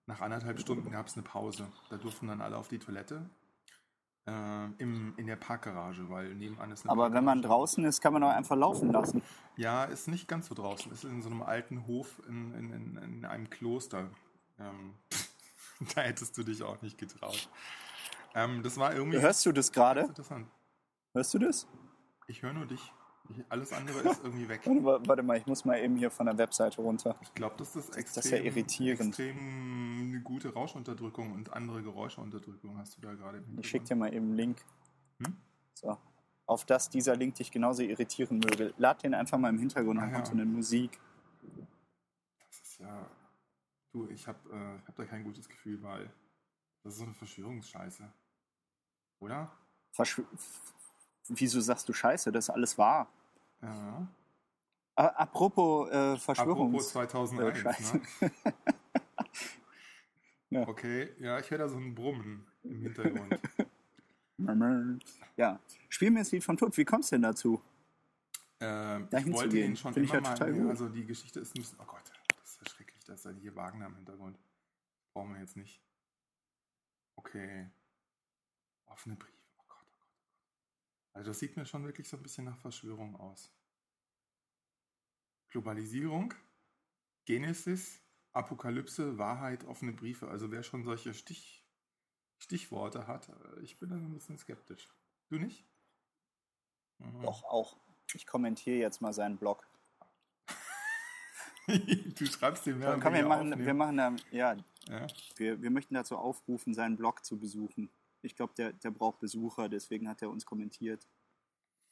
Nach 0.06 0.20
anderthalb 0.22 0.58
Stunden 0.60 0.90
gab 0.92 1.08
es 1.08 1.14
eine 1.14 1.24
Pause. 1.24 1.66
Da 1.90 1.98
durften 1.98 2.28
dann 2.28 2.40
alle 2.40 2.56
auf 2.56 2.68
die 2.68 2.78
Toilette. 2.78 3.28
Ähm, 4.28 4.75
im, 4.78 5.14
in 5.19 5.28
der 5.28 5.37
Parkgarage, 5.37 6.11
weil 6.11 6.34
nebenan 6.34 6.73
ist 6.73 6.84
eine 6.84 6.90
Aber 6.90 7.12
wenn 7.12 7.23
man 7.23 7.43
draußen 7.43 7.84
ist, 7.84 8.00
kann 8.00 8.12
man 8.12 8.25
auch 8.25 8.31
einfach 8.31 8.56
laufen 8.56 8.90
lassen. 8.90 9.23
Ja, 9.56 9.84
ist 9.84 10.08
nicht 10.08 10.26
ganz 10.26 10.49
so 10.49 10.55
draußen. 10.56 10.90
Ist 10.90 11.05
in 11.05 11.23
so 11.23 11.31
einem 11.31 11.43
alten 11.43 11.87
Hof 11.87 12.20
in, 12.28 12.52
in, 12.55 12.73
in, 12.73 12.96
in 12.96 13.25
einem 13.25 13.49
Kloster. 13.50 14.11
Ähm, 14.58 14.94
da 15.94 16.00
hättest 16.00 16.37
du 16.37 16.43
dich 16.43 16.64
auch 16.64 16.82
nicht 16.82 16.99
getraut. 16.99 17.49
Ähm, 18.34 18.64
das 18.64 18.78
war 18.78 18.94
irgendwie 18.94 19.20
Hörst 19.20 19.46
du 19.46 19.52
das 19.52 19.70
gerade? 19.70 20.12
Hörst 21.12 21.32
du 21.32 21.38
das? 21.38 21.69
Ich 22.26 22.43
höre 22.43 22.52
nur 22.52 22.67
dich. 22.67 22.93
Alles 23.49 23.73
andere 23.73 24.00
ist 24.11 24.23
irgendwie 24.25 24.49
weg. 24.49 24.61
Warte, 24.64 24.84
wa- 24.84 25.00
Warte 25.06 25.23
mal, 25.23 25.37
ich 25.38 25.46
muss 25.46 25.64
mal 25.64 25.78
eben 25.78 25.96
hier 25.96 26.11
von 26.11 26.26
der 26.26 26.37
Webseite 26.38 26.81
runter. 26.82 27.17
Ich 27.23 27.34
glaube, 27.34 27.55
das 27.58 27.75
ist 27.76 27.96
extrem, 27.96 28.14
Das 28.17 28.25
ist 28.26 28.31
ja 28.31 28.38
irritierend. 28.38 29.00
extrem 29.08 29.37
eine 30.11 30.20
gute 30.23 30.52
Rauschunterdrückung 30.52 31.32
und 31.32 31.52
andere 31.52 31.82
Geräuscheunterdrückung 31.82 32.76
hast 32.78 32.96
du 32.96 33.00
da 33.00 33.14
gerade. 33.14 33.38
im 33.38 33.58
Ich 33.61 33.69
schicke 33.69 33.84
dir 33.87 33.96
mal 33.96 34.12
eben 34.12 34.26
einen 34.26 34.37
Link. 34.37 34.64
Hm? 35.25 35.37
So. 35.75 35.96
Auf 36.46 36.64
dass 36.64 36.88
dieser 36.90 37.17
Link 37.17 37.34
dich 37.34 37.50
genauso 37.50 37.82
irritieren 37.82 38.38
möge. 38.38 38.73
Lad 38.78 39.02
den 39.02 39.14
einfach 39.14 39.38
mal 39.38 39.49
im 39.50 39.58
Hintergrund 39.58 39.99
Ah, 40.00 40.05
und 40.05 40.12
ja. 40.12 40.25
so 40.25 40.32
eine 40.32 40.44
Musik. 40.44 40.99
Das 42.38 42.61
ist 42.61 42.78
ja. 42.78 43.06
Du, 43.93 44.08
ich 44.11 44.26
habe 44.28 44.38
äh, 44.50 44.87
hab 44.87 44.94
da 44.94 45.05
kein 45.05 45.25
gutes 45.25 45.49
Gefühl, 45.49 45.82
weil 45.82 46.11
das 46.82 46.93
ist 46.93 46.99
so 46.99 47.05
eine 47.05 47.14
Verschwörungsscheiße. 47.14 48.05
Oder? 49.20 49.50
Verschw 49.93 50.23
Wieso 51.28 51.61
sagst 51.61 51.88
du 51.88 51.93
Scheiße? 51.93 52.32
Das 52.32 52.44
ist 52.46 52.50
alles 52.50 52.78
wahr. 52.78 53.08
Ja. 53.62 54.06
Apropos 54.94 55.90
äh, 55.90 56.17
Verschwörungs... 56.17 56.88
Apropos 56.88 56.88
2001, 56.90 57.58
äh, 57.58 57.61
Scheiße. 57.62 57.96
ne? 57.96 58.32
Ja. 60.49 60.69
Okay, 60.69 61.11
ja, 61.19 61.40
ich 61.40 61.50
höre 61.50 61.58
da 61.58 61.69
so 61.69 61.76
ein 61.76 61.94
Brummen 61.94 62.46
im 62.62 62.82
Hintergrund. 62.82 63.38
Ja. 65.37 65.59
Spiel 65.88 66.11
mir 66.11 66.18
das 66.21 66.30
Lied 66.30 66.45
vom 66.45 66.59
Tod. 66.59 66.76
Wie 66.76 66.85
kommst 66.85 67.11
du 67.11 67.16
denn 67.16 67.23
dazu? 67.23 67.62
Ähm, 68.61 69.09
ich 69.11 69.33
wollte 69.33 69.59
ihn 69.59 69.76
schon 69.76 69.95
finde 69.95 70.06
ich 70.06 70.12
immer 70.12 70.23
ja 70.23 70.28
mal. 70.28 70.35
total 70.38 70.52
gut. 70.52 70.68
Also 70.68 70.88
die 70.90 71.06
Geschichte 71.06 71.40
ist 71.40 71.54
ein 71.56 71.61
bisschen. 71.61 71.78
Oh 71.80 71.85
Gott, 71.87 72.02
das 72.38 72.50
ist 72.50 72.61
ja 72.61 72.71
schrecklich, 72.71 73.02
da 73.04 73.14
ist 73.14 73.25
ja 73.25 73.30
hier 73.33 73.56
Wagner 73.56 73.87
im 73.87 73.97
Hintergrund. 73.97 74.38
Brauchen 75.14 75.33
wir 75.33 75.40
jetzt 75.40 75.56
nicht. 75.56 75.80
Okay. 77.16 77.71
Offene 78.87 79.16
Briefe. 79.16 79.33
Oh 79.59 79.64
Gott, 79.68 79.78
oh 79.88 79.95
Gott, 79.95 80.04
oh 80.04 80.11
Gott. 80.11 81.05
Also 81.16 81.30
das 81.30 81.38
sieht 81.38 81.56
mir 81.56 81.64
schon 81.64 81.82
wirklich 81.87 82.06
so 82.11 82.18
ein 82.18 82.23
bisschen 82.23 82.44
nach 82.44 82.58
Verschwörung 82.58 83.16
aus. 83.16 83.50
Globalisierung, 85.49 86.35
Genesis, 87.25 88.02
Apokalypse, 88.35 89.16
Wahrheit, 89.16 89.64
offene 89.64 89.94
Briefe. 89.94 90.28
Also 90.28 90.50
wer 90.50 90.62
schon 90.62 90.85
solche 90.85 91.14
Stich, 91.14 91.66
Stichworte 92.38 93.06
hat, 93.06 93.30
äh, 93.30 93.61
ich 93.62 93.78
bin 93.78 93.88
da 93.88 93.99
so 93.99 94.04
ein 94.04 94.12
bisschen 94.12 94.37
skeptisch. 94.37 94.90
Du 95.30 95.38
nicht? 95.38 95.64
Mhm. 96.99 97.23
Doch, 97.23 97.44
auch. 97.44 97.78
Ich 98.12 98.26
kommentiere 98.26 98.76
jetzt 98.76 99.00
mal 99.00 99.14
seinen 99.14 99.38
Blog. 99.38 99.66
du 101.66 102.26
schreibst 102.26 102.66
den 102.66 102.78
während 102.78 103.02
komm, 103.02 103.14
wir 103.14 103.25
machen, 103.26 103.52
aufnehmen. 103.54 103.66
wir 103.66 103.75
machen 103.75 103.96
da, 103.96 104.16
ja, 104.32 104.54
Ja. 104.87 105.06
wir, 105.37 105.62
wir 105.62 105.70
möchten 105.70 105.94
dazu 105.94 106.18
aufrufen, 106.18 106.75
seinen 106.75 106.99
Blog 106.99 107.25
zu 107.25 107.38
besuchen. 107.38 107.88
Ich 108.26 108.37
glaube, 108.37 108.52
der, 108.56 108.73
der 108.73 108.90
braucht 108.90 109.21
Besucher, 109.21 109.68
deswegen 109.68 110.09
hat 110.09 110.21
er 110.23 110.30
uns 110.30 110.45
kommentiert. 110.45 111.06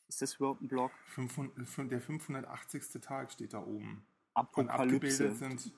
Ist 0.09 0.21
das 0.21 0.35
überhaupt 0.35 0.61
ein 0.61 0.69
Blog? 0.69 0.91
500, 1.07 1.67
fün- 1.67 1.89
der 1.89 2.01
580. 2.01 3.01
Tag 3.01 3.33
steht 3.33 3.55
da 3.55 3.61
oben. 3.65 4.05
Und 4.35 4.69
Apokalypse. 4.69 5.29
abgebildet 5.29 5.37
sind. 5.39 5.73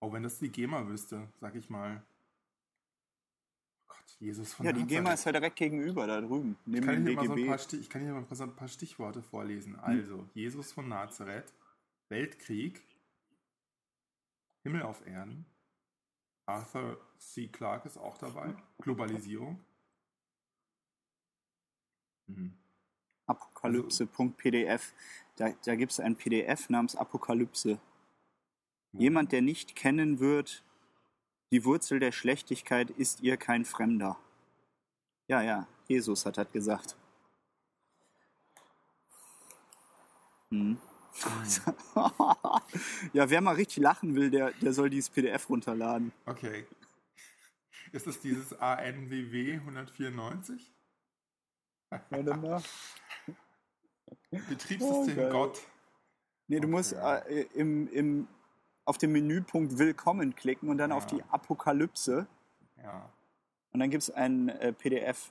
Oh, 0.00 0.12
wenn 0.12 0.22
das 0.24 0.38
die 0.38 0.50
GEMA 0.50 0.86
wüsste, 0.88 1.32
sag 1.40 1.54
ich 1.54 1.70
mal. 1.70 2.04
Oh 3.80 3.94
Gott, 3.94 4.16
Jesus 4.18 4.52
von 4.52 4.66
Ja, 4.66 4.72
die 4.72 4.84
GEMA 4.84 5.12
ist 5.14 5.24
ja 5.24 5.32
direkt 5.32 5.56
gegenüber, 5.56 6.06
da 6.06 6.20
drüben, 6.20 6.56
Ich 6.62 6.66
neben 6.66 6.86
kann, 6.86 6.94
dem 6.96 7.06
hier 7.06 7.14
mal 7.16 7.24
so 7.26 7.30
ein 7.32 7.36
DGB. 7.36 7.48
paar 7.48 7.58
Stich, 7.58 7.80
ich 7.80 7.88
kann 7.90 8.02
hier 8.02 8.12
mal 8.12 8.26
so 8.30 8.42
ein 8.42 8.56
paar 8.56 8.68
Stichworte 8.68 9.20
Hm. 9.20 9.24
vorlesen. 9.24 9.76
Also, 9.76 10.28
Jesus 10.34 10.72
von 10.72 10.88
Nazareth, 10.88 11.52
Weltkrieg, 12.10 12.82
Himmel 14.64 14.82
auf 14.82 15.06
Erden, 15.06 15.46
Arthur 16.46 16.98
C. 17.18 17.48
Clarke 17.48 17.88
ist 17.88 17.96
auch 17.96 18.18
dabei, 18.18 18.54
Globalisierung. 18.78 19.64
Mhm. 22.26 22.54
Apokalypse.pdf. 23.26 24.92
Da, 25.36 25.50
da 25.64 25.74
gibt 25.74 25.92
es 25.92 26.00
ein 26.00 26.16
PDF 26.16 26.68
namens 26.68 26.96
Apokalypse. 26.96 27.78
Jemand, 28.92 29.32
der 29.32 29.42
nicht 29.42 29.74
kennen 29.74 30.20
wird, 30.20 30.62
die 31.50 31.64
Wurzel 31.64 31.98
der 31.98 32.12
Schlechtigkeit 32.12 32.90
ist 32.90 33.22
ihr 33.22 33.36
kein 33.36 33.64
Fremder. 33.64 34.18
Ja, 35.28 35.42
ja, 35.42 35.66
Jesus 35.88 36.26
hat 36.26 36.36
das 36.36 36.52
gesagt. 36.52 36.96
Ja, 43.12 43.30
wer 43.30 43.40
mal 43.40 43.54
richtig 43.54 43.78
lachen 43.82 44.14
will, 44.14 44.30
der, 44.30 44.50
der 44.52 44.72
soll 44.72 44.90
dieses 44.90 45.10
PDF 45.10 45.48
runterladen. 45.48 46.12
Okay. 46.26 46.66
Ist 47.92 48.06
das 48.06 48.18
dieses 48.20 48.52
ANWW 48.58 49.54
194? 49.54 50.72
Warte 52.10 52.34
mal. 52.36 52.62
Betriebssystem 54.48 55.18
Oh. 55.18 55.30
Gott. 55.30 55.60
Nee, 56.48 56.56
du 56.60 56.66
Okay. 56.66 56.76
musst 56.76 56.92
äh, 56.94 57.42
im, 57.54 57.88
im, 57.92 58.28
auf 58.84 58.98
den 58.98 59.12
Menüpunkt 59.12 59.78
Willkommen 59.78 60.34
klicken 60.34 60.68
und 60.68 60.78
dann 60.78 60.92
auf 60.92 61.04
Ja. 61.10 61.18
die 61.18 61.22
Apokalypse. 61.30 62.26
Ja. 62.82 63.08
Und 63.72 63.80
dann 63.80 63.90
gibt 63.90 64.02
es 64.02 64.10
ein 64.10 64.48
äh, 64.48 64.72
PDF 64.72 65.30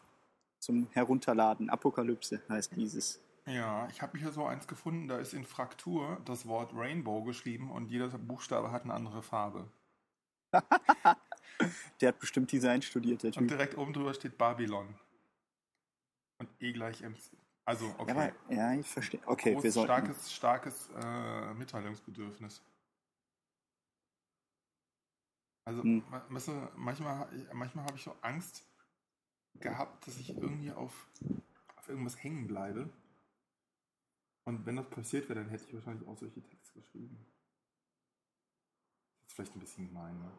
zum 0.60 0.88
Herunterladen. 0.92 1.70
Apokalypse 1.70 2.42
heißt 2.50 2.76
dieses. 2.76 3.20
Ja, 3.46 3.88
ich 3.90 4.02
habe 4.02 4.18
hier 4.18 4.32
so 4.32 4.46
eins 4.46 4.68
gefunden, 4.68 5.08
da 5.08 5.18
ist 5.18 5.34
in 5.34 5.44
Fraktur 5.44 6.22
das 6.26 6.48
Wort 6.48 6.74
Rainbow 6.74 7.24
geschrieben 7.24 7.72
und 7.72 7.90
jeder 7.90 8.08
Buchstabe 8.08 8.72
hat 8.72 8.84
eine 8.84 8.94
andere 8.94 9.22
Farbe. 9.22 9.70
Der 12.02 12.10
hat 12.10 12.20
bestimmt 12.20 12.52
Design 12.52 12.82
studiert, 12.82 13.24
der 13.24 13.30
Und 13.30 13.40
Typ. 13.40 13.48
direkt 13.50 13.78
oben 13.78 13.94
drüber 13.94 14.14
steht 14.14 14.38
Babylon. 14.38 14.96
Und 16.40 16.50
E 16.60 16.72
gleich 16.74 17.02
MC. 17.02 17.20
Also, 17.66 17.86
okay. 17.98 18.10
Ja, 18.10 18.16
aber, 18.16 18.54
ja, 18.54 18.74
ich 18.74 18.88
verstehe. 18.90 19.22
Okay, 19.26 19.52
wir 19.52 19.56
Großes, 19.56 19.74
sollten. 19.74 19.94
starkes, 19.94 20.34
starkes 20.34 20.90
äh, 21.02 21.54
Mitteilungsbedürfnis. 21.54 22.62
Also 25.66 25.84
Hm. 25.84 26.04
du, 26.10 26.70
manchmal, 26.76 27.28
manchmal 27.54 27.86
habe 27.86 27.96
ich 27.96 28.04
so 28.04 28.16
Angst 28.22 28.64
gehabt, 29.60 30.08
dass 30.08 30.18
ich 30.18 30.30
irgendwie 30.30 30.72
auf, 30.72 31.08
auf 31.78 31.88
irgendwas 31.88 32.22
hängen 32.22 32.48
bleibe. 32.48 32.90
Und 34.46 34.66
wenn 34.66 34.76
das 34.76 34.90
passiert 34.90 35.30
wäre, 35.30 35.40
dann 35.40 35.50
hätte 35.50 35.66
ich 35.68 35.74
wahrscheinlich 35.74 36.08
auch 36.08 36.18
solche 36.18 36.42
Texte 36.42 36.80
geschrieben. 36.80 37.26
Das 39.22 39.30
ist 39.30 39.36
vielleicht 39.36 39.56
ein 39.56 39.60
bisschen 39.60 39.88
gemein, 39.88 40.20
ne? 40.20 40.32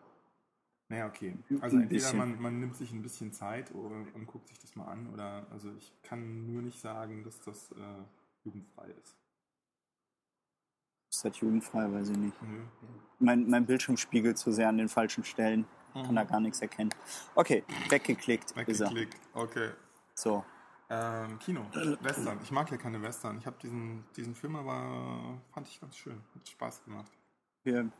Naja, 0.89 1.07
okay. 1.07 1.35
Also 1.61 1.77
Ein 1.77 1.85
entweder 1.85 2.13
man, 2.13 2.41
man 2.41 2.61
nimmt 2.61 2.77
sich 2.77 2.93
ein 2.93 3.03
bisschen 3.03 3.33
Zeit 3.33 3.75
oder, 3.75 3.97
und 4.15 4.27
guckt 4.27 4.49
sich 4.49 4.59
das 4.59 4.77
mal 4.77 4.87
an, 4.87 5.13
oder 5.13 5.47
also 5.51 5.73
ich 5.79 5.93
kann 6.03 6.47
nur 6.47 6.61
nicht 6.61 6.79
sagen, 6.79 7.25
dass 7.25 7.41
das 7.41 7.73
äh, 7.73 8.03
jugendfrei 8.45 8.89
ist. 8.89 9.17
Ist 11.11 11.25
das 11.25 11.41
jugendfrei, 11.41 11.91
weiß 11.91 12.11
ich 12.11 12.19
nicht. 12.19 12.43
Nö. 12.43 12.65
Mein, 13.19 13.49
mein 13.49 13.65
Bildschirm 13.65 13.97
spiegelt 13.97 14.37
zu 14.37 14.53
sehr 14.53 14.69
an 14.69 14.77
den 14.77 14.89
falschen 14.89 15.25
Stellen. 15.25 15.67
Kann 15.95 16.17
da 16.17 16.25
gar 16.25 16.41
nichts 16.41 16.61
erkennen. 16.61 16.91
Okay, 17.37 17.63
weggeklickt. 17.89 18.57
Weggeklickt. 18.57 19.17
Okay. 19.33 19.71
So. 20.15 20.45
Ähm, 20.95 21.39
Kino. 21.39 21.67
Western. 22.01 22.39
Ich 22.43 22.51
mag 22.51 22.71
ja 22.71 22.77
keine 22.77 23.01
Western. 23.03 23.39
Ich 23.39 23.47
habe 23.47 23.57
diesen, 23.63 24.05
diesen 24.17 24.35
Film 24.35 24.57
aber 24.57 25.39
fand 25.53 25.69
ich 25.69 25.81
ganz 25.81 25.97
schön. 25.97 26.21
Hat 26.35 26.49
Spaß 26.49 26.85
gemacht. 26.85 27.11
Wir 27.65 27.91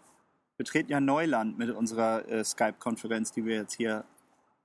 betreten 0.57 0.91
ja 0.93 1.01
Neuland 1.01 1.59
mit 1.59 1.71
unserer 1.71 2.29
äh, 2.29 2.45
Skype-Konferenz, 2.45 3.33
die 3.33 3.45
wir 3.45 3.57
jetzt 3.57 3.75
hier 3.75 4.05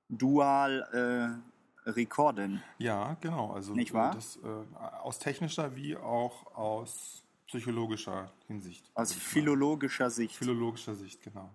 dual 0.09 1.41
äh, 1.85 1.89
recorden. 1.89 2.61
Ja, 2.77 3.15
genau. 3.21 3.51
Also 3.51 3.73
Nicht 3.73 3.91
äh, 3.91 3.95
wahr? 3.95 4.13
Das, 4.15 4.37
äh, 4.37 4.75
aus 5.01 5.19
technischer 5.19 5.75
wie 5.75 5.95
auch 5.97 6.55
aus 6.55 7.23
psychologischer 7.47 8.31
Hinsicht. 8.47 8.91
Aus 8.93 9.13
philologischer 9.13 10.09
Sicht. 10.11 10.35
philologischer 10.35 10.95
Sicht, 10.95 11.23
genau. 11.23 11.49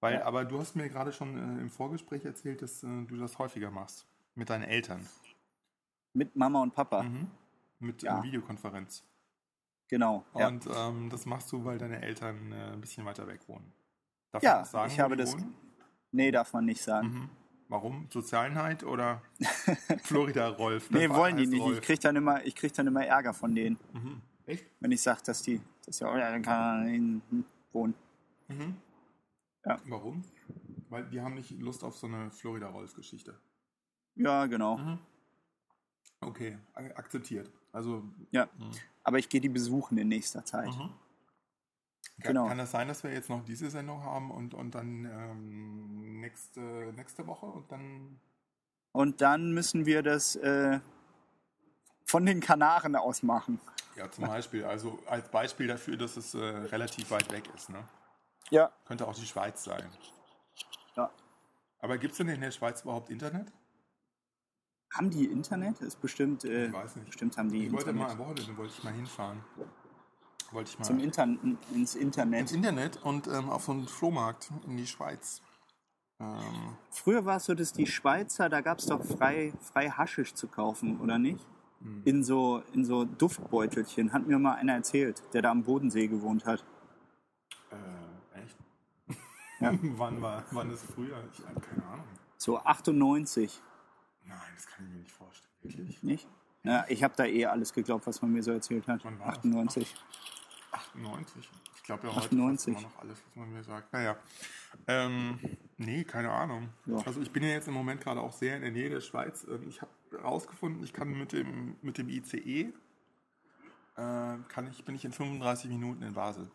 Weil, 0.00 0.14
Ja. 0.14 0.24
aber 0.24 0.44
du 0.44 0.58
hast 0.58 0.74
mir 0.76 0.88
gerade 0.88 1.12
schon 1.12 1.36
äh, 1.36 1.60
im 1.60 1.70
Vorgespräch 1.70 2.24
erzählt, 2.24 2.62
dass 2.62 2.82
äh, 2.82 2.86
du 3.04 3.16
das 3.16 3.38
häufiger 3.38 3.70
machst. 3.70 4.06
Mit 4.34 4.50
deinen 4.50 4.64
Eltern. 4.64 5.06
Mit 6.18 6.36
Mama 6.36 6.62
und 6.62 6.74
Papa. 6.74 7.02
Mhm. 7.04 7.28
Mit 7.78 8.02
Ja. 8.02 8.18
äh, 8.18 8.22
Videokonferenz. 8.24 9.04
Genau. 9.88 10.24
Ja. 10.36 10.48
Und 10.48 10.66
ähm, 10.74 11.08
das 11.10 11.24
machst 11.24 11.50
du, 11.52 11.64
weil 11.64 11.78
deine 11.78 12.02
Eltern 12.02 12.52
äh, 12.52 12.72
ein 12.72 12.80
bisschen 12.80 13.06
weiter 13.06 13.26
weg 13.26 13.40
wohnen. 13.48 13.72
Darf 14.32 14.42
Ja, 14.42 14.52
man 14.54 14.60
das 14.62 14.70
sagen, 14.70 14.92
ich 14.92 15.00
habe 15.00 15.16
das- 15.16 15.32
wohnen? 15.32 15.54
Nee, 16.10 16.30
darf 16.30 16.52
man 16.52 16.64
nicht 16.64 16.82
sagen. 16.82 17.08
Mhm. 17.08 17.30
Warum? 17.68 18.06
Sozialneid 18.10 18.82
oder 18.82 19.22
Florida 20.02 20.48
Rolf? 20.48 20.90
Nee, 20.90 21.08
wollen 21.10 21.36
die 21.36 21.46
nicht. 21.46 21.58
Ich 21.58 21.62
Rolf. 21.62 21.80
krieg 21.82 22.00
dann 22.00 22.16
immer, 22.16 22.44
ich 22.44 22.54
krieg 22.54 22.72
dann 22.72 22.86
immer 22.86 23.04
Ärger 23.04 23.34
von 23.34 23.54
denen, 23.54 23.78
Mhm. 23.92 24.22
Echt? 24.46 24.64
wenn 24.80 24.90
ich 24.90 25.02
sage, 25.02 25.20
dass 25.26 25.42
die, 25.42 25.60
dass 25.84 26.00
ja, 26.00 26.10
oh 26.12 26.16
ja, 26.16 26.30
dann 26.30 26.40
kann 26.42 26.82
er 26.86 26.90
hin 26.90 27.22
wohnen. 27.72 27.94
Mhm. 28.48 28.74
Ja. 29.66 29.76
Warum? 29.86 30.24
Weil 30.88 31.04
die 31.10 31.20
haben 31.20 31.34
nicht 31.34 31.50
Lust 31.60 31.84
auf 31.84 31.94
so 31.96 32.06
eine 32.06 32.30
Florida 32.30 32.68
Rolf-Geschichte. 32.68 33.38
Ja, 34.14 34.46
genau. 34.46 34.78
Mhm. 34.78 34.98
Okay, 36.20 36.58
akzeptiert. 36.74 37.50
Also, 37.72 38.02
Ja. 38.30 38.46
mhm. 38.58 38.70
Aber 39.04 39.18
ich 39.18 39.28
gehe 39.28 39.40
die 39.40 39.48
besuchen 39.48 39.96
in 39.98 40.08
nächster 40.08 40.44
Zeit. 40.44 40.68
Mhm. 40.68 40.90
Kann, 42.20 42.34
Genau. 42.34 42.48
kann 42.48 42.58
das 42.58 42.72
sein, 42.72 42.88
dass 42.88 43.04
wir 43.04 43.12
jetzt 43.12 43.28
noch 43.30 43.44
diese 43.44 43.70
Sendung 43.70 44.02
haben 44.02 44.30
und, 44.32 44.52
und 44.52 44.74
dann 44.74 45.04
ähm, 45.04 46.20
nächste, 46.20 46.60
nächste 46.96 47.26
Woche 47.28 47.46
und 47.46 47.70
dann. 47.70 48.18
Und 48.92 49.20
dann 49.20 49.52
müssen 49.54 49.86
wir 49.86 50.02
das 50.02 50.34
äh, 50.36 50.80
von 52.04 52.26
den 52.26 52.40
Kanaren 52.40 52.96
aus 52.96 53.22
machen. 53.22 53.60
Ja, 53.94 54.10
zum 54.10 54.26
Beispiel. 54.26 54.64
Also 54.64 54.98
als 55.06 55.30
Beispiel 55.30 55.68
dafür, 55.68 55.96
dass 55.96 56.16
es 56.16 56.34
äh, 56.34 56.38
relativ 56.38 57.10
weit 57.12 57.30
weg 57.30 57.44
ist. 57.54 57.70
Ne? 57.70 57.84
Ja. 58.50 58.72
Könnte 58.86 59.06
auch 59.06 59.14
die 59.14 59.26
Schweiz 59.26 59.62
sein. 59.62 59.84
Ja. 60.96 61.10
Aber 61.80 61.98
gibt 61.98 62.12
es 62.12 62.18
denn 62.18 62.28
in 62.28 62.40
der 62.40 62.50
Schweiz 62.50 62.82
überhaupt 62.82 63.10
Internet? 63.10 63.52
Haben 64.94 65.10
die 65.10 65.26
Internet? 65.26 65.80
Ist 65.80 66.00
bestimmt, 66.00 66.44
äh, 66.44 66.66
Ich 66.66 66.72
weiß 66.72 66.96
nicht. 66.96 67.06
bestimmt 67.06 67.36
haben 67.36 67.50
die 67.50 67.66
Ich 67.66 67.72
wollte 67.72 67.90
Internet. 67.90 68.08
mal 68.08 68.12
am 68.12 68.18
Wochenende 68.30 68.56
wollte 68.56 68.72
ich 68.76 68.84
mal 68.84 68.92
hinfahren. 68.92 69.40
Wollte 70.50 70.70
ich 70.70 70.78
mal 70.78 70.84
Zum 70.86 70.98
Intern 70.98 71.58
ins 71.74 71.94
Internet. 71.94 72.40
ins 72.40 72.52
Internet 72.52 73.02
und 73.04 73.26
ähm, 73.28 73.50
auf 73.50 73.64
so 73.64 73.72
einen 73.72 73.86
Flohmarkt 73.86 74.50
in 74.66 74.76
die 74.78 74.86
Schweiz. 74.86 75.42
Ähm, 76.20 76.76
Früher 76.90 77.24
war 77.26 77.36
es 77.36 77.44
so, 77.44 77.54
dass 77.54 77.72
die 77.72 77.86
Schweizer, 77.86 78.48
da 78.48 78.60
gab 78.62 78.78
es 78.78 78.86
doch 78.86 79.04
frei, 79.04 79.52
frei 79.60 79.90
Haschisch 79.90 80.34
zu 80.34 80.48
kaufen, 80.48 81.00
oder 81.00 81.18
nicht? 81.18 81.46
Hm. 81.80 82.02
In 82.06 82.24
so, 82.24 82.62
in 82.72 82.84
so 82.84 83.04
Duftbeutelchen, 83.04 84.12
hat 84.12 84.26
mir 84.26 84.38
mal 84.38 84.54
einer 84.54 84.72
erzählt, 84.72 85.22
der 85.32 85.42
da 85.42 85.50
am 85.50 85.62
Bodensee 85.64 86.08
gewohnt 86.08 86.44
hat. 86.46 86.64
äh, 87.70 88.40
echt? 88.42 88.56
Ja. 89.60 89.72
wann 89.82 90.20
war 90.22 90.44
wann 90.50 90.70
ist 90.70 90.84
früher? 90.94 91.22
Ich 91.32 91.46
habe 91.46 91.60
keine 91.60 91.84
Ahnung. 91.86 92.04
So 92.36 92.58
98, 92.58 93.60
Nein, 94.28 94.38
das 94.54 94.66
kann 94.66 94.84
ich 94.86 94.92
mir 94.92 94.98
nicht 94.98 95.10
vorstellen. 95.12 95.52
Wirklich? 95.62 96.02
nicht? 96.02 96.28
Ja, 96.62 96.84
ich 96.88 97.02
habe 97.02 97.14
da 97.16 97.24
eh 97.24 97.46
alles 97.46 97.72
geglaubt, 97.72 98.06
was 98.06 98.20
man 98.20 98.32
mir 98.32 98.42
so 98.42 98.52
erzählt 98.52 98.86
hat. 98.86 99.04
Wann 99.04 99.18
war 99.18 99.28
das? 99.28 99.38
98. 99.38 99.94
98. 100.72 101.50
Ich 101.76 101.82
glaube 101.82 102.06
ja 102.06 102.14
heute 102.14 102.26
98. 102.26 102.74
fast 102.74 102.84
immer 102.84 102.92
noch 102.92 103.02
alles, 103.02 103.22
was 103.26 103.36
man 103.36 103.52
mir 103.52 103.62
sagt. 103.64 103.92
Naja. 103.92 104.16
Ähm, 104.86 105.38
nee, 105.78 106.04
keine 106.04 106.30
Ahnung. 106.30 106.68
Ja. 106.86 106.98
Also 107.06 107.20
ich 107.22 107.30
bin 107.30 107.42
ja 107.42 107.50
jetzt 107.50 107.68
im 107.68 107.74
Moment 107.74 108.02
gerade 108.02 108.20
auch 108.20 108.32
sehr 108.32 108.56
in 108.56 108.62
der 108.62 108.70
Nähe 108.70 108.90
der 108.90 109.00
Schweiz. 109.00 109.46
Ähm, 109.48 109.68
Ich 109.68 109.80
habe 109.80 109.90
herausgefunden, 110.10 110.82
ich 110.84 110.92
kann 110.92 111.08
mit 111.10 111.32
dem, 111.32 111.76
mit 111.80 111.96
dem 111.96 112.08
ICE 112.08 112.72
äh, 113.96 114.36
kann 114.48 114.68
ich, 114.70 114.84
bin 114.84 114.94
ich 114.94 115.04
in 115.04 115.12
35 115.12 115.70
Minuten 115.70 116.02
in 116.02 116.14
Basel. 116.14 116.50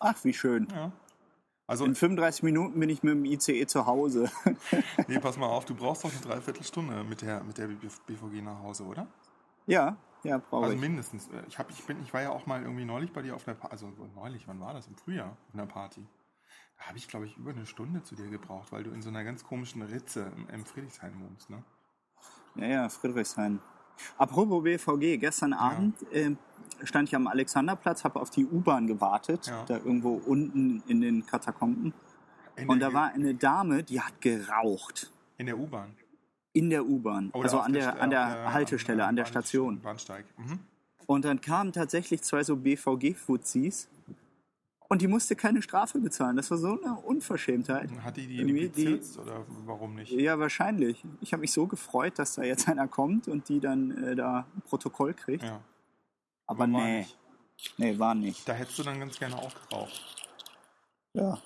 Ach, 0.00 0.22
wie 0.24 0.34
schön. 0.34 0.68
Ja. 0.70 0.92
Also, 1.66 1.86
In 1.86 1.94
35 1.94 2.42
Minuten 2.42 2.78
bin 2.78 2.90
ich 2.90 3.02
mit 3.02 3.14
dem 3.14 3.24
ICE 3.24 3.66
zu 3.66 3.86
Hause. 3.86 4.30
nee, 5.08 5.18
pass 5.18 5.38
mal 5.38 5.46
auf, 5.46 5.64
du 5.64 5.74
brauchst 5.74 6.04
doch 6.04 6.12
eine 6.12 6.20
Dreiviertelstunde 6.20 7.04
mit 7.04 7.22
der, 7.22 7.42
mit 7.42 7.56
der 7.56 7.68
BVG 7.68 8.42
nach 8.42 8.58
Hause, 8.62 8.84
oder? 8.84 9.06
ja, 9.66 9.96
ja, 10.24 10.38
brauche 10.38 10.64
Also 10.64 10.74
ich. 10.76 10.80
mindestens. 10.80 11.26
Äh, 11.28 11.42
Ich, 11.48 11.58
hab, 11.58 11.70
ich, 11.70 11.84
bin, 11.84 12.02
ich 12.02 12.12
war 12.14 12.22
ja 12.22 12.30
auch 12.30 12.46
mal 12.46 12.62
irgendwie 12.62 12.84
neulich 12.86 13.12
bei 13.12 13.20
dir 13.22 13.34
auf 13.34 13.46
einer 13.46 13.56
Party. 13.56 13.72
Also 13.72 13.92
neulich, 14.14 14.46
wann 14.48 14.58
war 14.60 14.72
das? 14.72 14.86
Im 14.86 14.96
Frühjahr 14.96 15.30
auf 15.48 15.54
einer 15.54 15.66
Party. 15.66 16.06
Da 16.78 16.86
habe 16.86 16.98
ich, 16.98 17.08
glaube 17.08 17.26
ich, 17.26 17.36
über 17.36 17.50
eine 17.50 17.66
Stunde 17.66 18.02
zu 18.02 18.14
dir 18.14 18.28
gebraucht, 18.28 18.72
weil 18.72 18.82
du 18.84 18.90
in 18.90 19.02
so 19.02 19.08
einer 19.10 19.22
ganz 19.24 19.44
komischen 19.44 19.82
Ritze 19.82 20.32
im, 20.36 20.48
im 20.48 20.64
Friedrichshain 20.64 21.12
wohnst, 21.20 21.50
ne? 21.50 21.62
Ja, 22.56 22.66
ja, 22.66 22.88
Friedrichshain. 22.88 23.60
Apropos 24.18 24.62
BVG, 24.64 25.18
gestern 25.18 25.52
Abend 25.52 25.94
äh, 26.12 26.34
stand 26.84 27.08
ich 27.08 27.14
am 27.16 27.26
Alexanderplatz, 27.26 28.04
habe 28.04 28.20
auf 28.20 28.30
die 28.30 28.44
U-Bahn 28.46 28.86
gewartet, 28.86 29.46
Ja. 29.46 29.64
da 29.66 29.76
irgendwo 29.78 30.14
unten 30.14 30.82
in 30.86 31.00
den 31.00 31.24
Katakomben. 31.26 31.92
In 32.56 32.68
Und 32.68 32.80
der, 32.80 32.88
da 32.90 32.94
war 32.94 33.12
eine 33.12 33.34
Dame, 33.34 33.82
die 33.82 34.00
hat 34.00 34.20
geraucht. 34.20 35.10
In 35.38 35.46
der 35.46 35.58
U-Bahn. 35.58 35.94
In 36.52 36.70
der 36.70 36.86
U-Bahn. 36.86 37.30
Also 37.32 37.58
an 37.58 37.72
der, 37.72 37.94
an 37.94 38.02
auf 38.02 38.10
der 38.10 38.52
Haltestelle, 38.52 39.04
an 39.06 39.16
der 39.16 39.24
Station. 39.24 39.80
Bahnsteig. 39.80 40.24
Mhm. 40.36 40.60
Und 41.06 41.24
dann 41.24 41.40
kamen 41.40 41.72
tatsächlich 41.72 42.22
zwei 42.22 42.44
so 42.44 42.56
BVG-Fuzis 42.56 43.88
und 44.88 45.02
die 45.02 45.08
musste 45.08 45.34
keine 45.34 45.60
Strafe 45.62 45.98
bezahlen. 45.98 46.36
Das 46.36 46.50
war 46.50 46.58
so 46.58 46.80
eine 46.80 46.94
Unverschämtheit. 46.94 47.90
Hat 48.02 48.16
die 48.16 48.22
die, 48.26 48.36
die 48.36 48.40
Irgendwie 48.40 48.68
die- 48.68 48.84
bezirzt 48.84 49.18
oder 49.18 49.44
warum 49.66 49.96
nicht? 49.96 50.12
Ja, 50.12 50.38
wahrscheinlich. 50.38 51.04
Ich 51.20 51.32
habe 51.32 51.40
mich 51.40 51.52
so 51.52 51.66
gefreut, 51.66 52.18
dass 52.18 52.36
da 52.36 52.42
jetzt 52.44 52.68
einer 52.68 52.86
kommt 52.86 53.26
und 53.28 53.48
die 53.48 53.60
dann 53.60 53.90
äh, 54.02 54.14
da 54.14 54.46
ein 54.56 54.62
Protokoll 54.62 55.12
kriegt. 55.14 55.42
Ja. 55.42 55.60
Aber 56.46 56.66
Normal 56.66 56.90
nee. 56.90 56.98
nicht. 56.98 57.16
Nee, 57.78 57.98
war 57.98 58.14
nicht. 58.14 58.48
Da 58.48 58.52
hättest 58.52 58.78
du 58.78 58.82
dann 58.82 59.00
ganz 59.00 59.18
gerne 59.18 59.36
auch 59.38 59.52
geraucht. 59.68 60.00
Ja. 61.14 61.38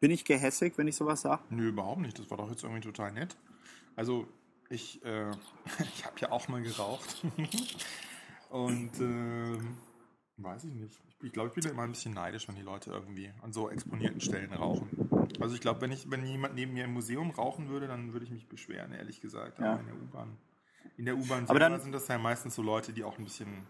Bin 0.00 0.10
ich 0.10 0.24
gehässig, 0.24 0.78
wenn 0.78 0.88
ich 0.88 0.96
sowas 0.96 1.20
sage? 1.20 1.42
Nö, 1.50 1.68
überhaupt 1.68 2.00
nicht. 2.00 2.18
Das 2.18 2.30
war 2.30 2.38
doch 2.38 2.50
jetzt 2.50 2.62
irgendwie 2.62 2.80
total 2.80 3.12
nett. 3.12 3.36
Also, 3.96 4.26
ich, 4.70 5.04
äh, 5.04 5.30
ich 5.94 6.04
habe 6.06 6.18
ja 6.18 6.32
auch 6.32 6.48
mal 6.48 6.62
geraucht. 6.62 7.22
Und, 8.48 8.98
ähm, 9.00 9.76
weiß 10.38 10.64
ich 10.64 10.74
nicht. 10.74 10.98
Ich, 11.22 11.32
glaube, 11.32 11.50
ich 11.50 11.54
bin 11.54 11.70
immer 11.70 11.82
ein 11.82 11.90
bisschen 11.90 12.14
neidisch, 12.14 12.48
wenn 12.48 12.56
die 12.56 12.62
Leute 12.62 12.90
irgendwie 12.90 13.30
an 13.42 13.52
so 13.52 13.68
exponierten 13.68 14.22
Stellen 14.22 14.52
rauchen. 14.54 14.88
Also, 15.38 15.54
ich 15.54 15.60
glaube, 15.60 15.82
wenn, 15.82 15.92
ich, 15.92 16.10
wenn 16.10 16.24
jemand 16.24 16.54
neben 16.54 16.72
mir 16.72 16.84
im 16.84 16.94
Museum 16.94 17.30
rauchen 17.30 17.68
würde, 17.68 17.86
dann 17.86 18.14
würde 18.14 18.24
ich 18.24 18.30
mich 18.30 18.48
beschweren, 18.48 18.92
ehrlich 18.92 19.20
gesagt. 19.20 19.58
Ja. 19.58 19.72
Aber 19.72 19.80
in 19.80 19.86
der 19.86 19.96
U-Bahn. 19.96 20.36
In 20.96 21.04
der 21.04 21.16
U-Bahn 21.16 21.46
Aber 21.48 21.80
sind 21.80 21.92
das 21.92 22.08
ja 22.08 22.18
meistens 22.18 22.54
so 22.54 22.62
Leute, 22.62 22.92
die 22.94 23.04
auch 23.04 23.18
ein 23.18 23.24
bisschen, 23.24 23.66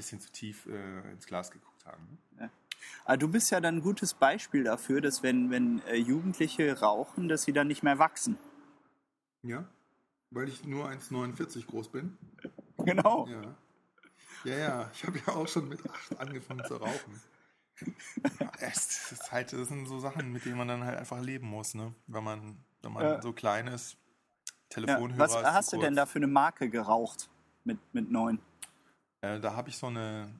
bisschen 0.00 0.20
zu 0.20 0.32
tief 0.32 0.66
äh, 0.66 1.12
ins 1.12 1.26
Glas 1.26 1.50
geguckt 1.50 1.84
haben. 1.84 2.18
Ne? 2.38 2.50
Aber 3.04 3.16
du 3.18 3.28
bist 3.28 3.50
ja 3.50 3.60
dann 3.60 3.76
ein 3.76 3.80
gutes 3.82 4.14
Beispiel 4.14 4.64
dafür, 4.64 5.00
dass 5.02 5.22
wenn, 5.22 5.50
wenn 5.50 5.82
äh, 5.86 5.96
Jugendliche 5.96 6.80
rauchen, 6.80 7.28
dass 7.28 7.42
sie 7.42 7.52
dann 7.52 7.68
nicht 7.68 7.82
mehr 7.82 7.98
wachsen. 7.98 8.38
Ja, 9.42 9.64
weil 10.30 10.48
ich 10.48 10.64
nur 10.64 10.88
1,49 10.88 11.66
groß 11.66 11.88
bin. 11.90 12.16
Genau. 12.78 13.26
Ja. 13.28 13.42
Ja, 14.44 14.56
ja, 14.56 14.90
ich 14.94 15.04
habe 15.04 15.18
ja 15.26 15.34
auch 15.34 15.46
schon 15.46 15.68
mit 15.68 15.80
acht 15.90 16.18
angefangen 16.18 16.64
zu 16.64 16.76
rauchen. 16.76 17.20
Ja, 18.38 18.50
es 18.58 19.12
ist 19.12 19.30
halt, 19.32 19.52
das 19.52 19.68
sind 19.68 19.86
so 19.86 19.98
Sachen, 19.98 20.32
mit 20.32 20.46
denen 20.46 20.56
man 20.56 20.68
dann 20.68 20.84
halt 20.84 20.98
einfach 20.98 21.20
leben 21.20 21.46
muss, 21.46 21.74
ne? 21.74 21.94
Wenn 22.06 22.24
man, 22.24 22.56
wenn 22.82 22.92
man 22.92 23.02
Ja. 23.02 23.22
so 23.22 23.32
klein 23.34 23.66
ist. 23.66 23.92
Ja. 23.92 23.98
Telefonhörer 24.70 25.18
Was 25.18 25.34
ist 25.34 25.44
hast 25.44 25.72
du 25.74 25.78
denn 25.78 25.94
da 25.94 26.06
für 26.06 26.18
eine 26.20 26.26
Marke 26.26 26.70
geraucht 26.70 27.28
mit, 27.64 27.78
mit 27.92 28.10
neun? 28.10 28.38
Äh, 29.22 29.40
da 29.40 29.54
habe 29.54 29.68
ich 29.68 29.76
so 29.76 29.86
eine, 29.88 30.32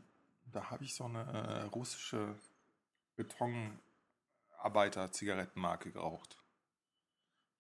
da 0.53 0.71
habe 0.71 0.85
ich 0.85 0.95
so 0.95 1.05
eine 1.05 1.21
äh, 1.23 1.63
russische 1.65 2.35
Betonarbeiter-Zigarettenmarke 3.17 5.93
geraucht. 5.93 6.37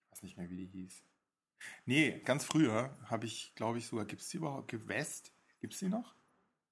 Ich 0.06 0.12
weiß 0.12 0.22
nicht 0.22 0.36
mehr, 0.36 0.50
wie 0.50 0.56
die 0.56 0.66
hieß. 0.66 1.02
Nee, 1.84 2.20
ganz 2.24 2.44
früher 2.44 2.96
habe 3.04 3.26
ich, 3.26 3.52
glaube 3.54 3.78
ich, 3.78 3.86
sogar, 3.86 4.04
gibt 4.06 4.22
es 4.22 4.28
die 4.28 4.38
überhaupt? 4.38 4.72
West? 4.88 5.32
Gibt 5.60 5.74
es 5.74 5.80
die 5.80 5.88
noch? 5.88 6.14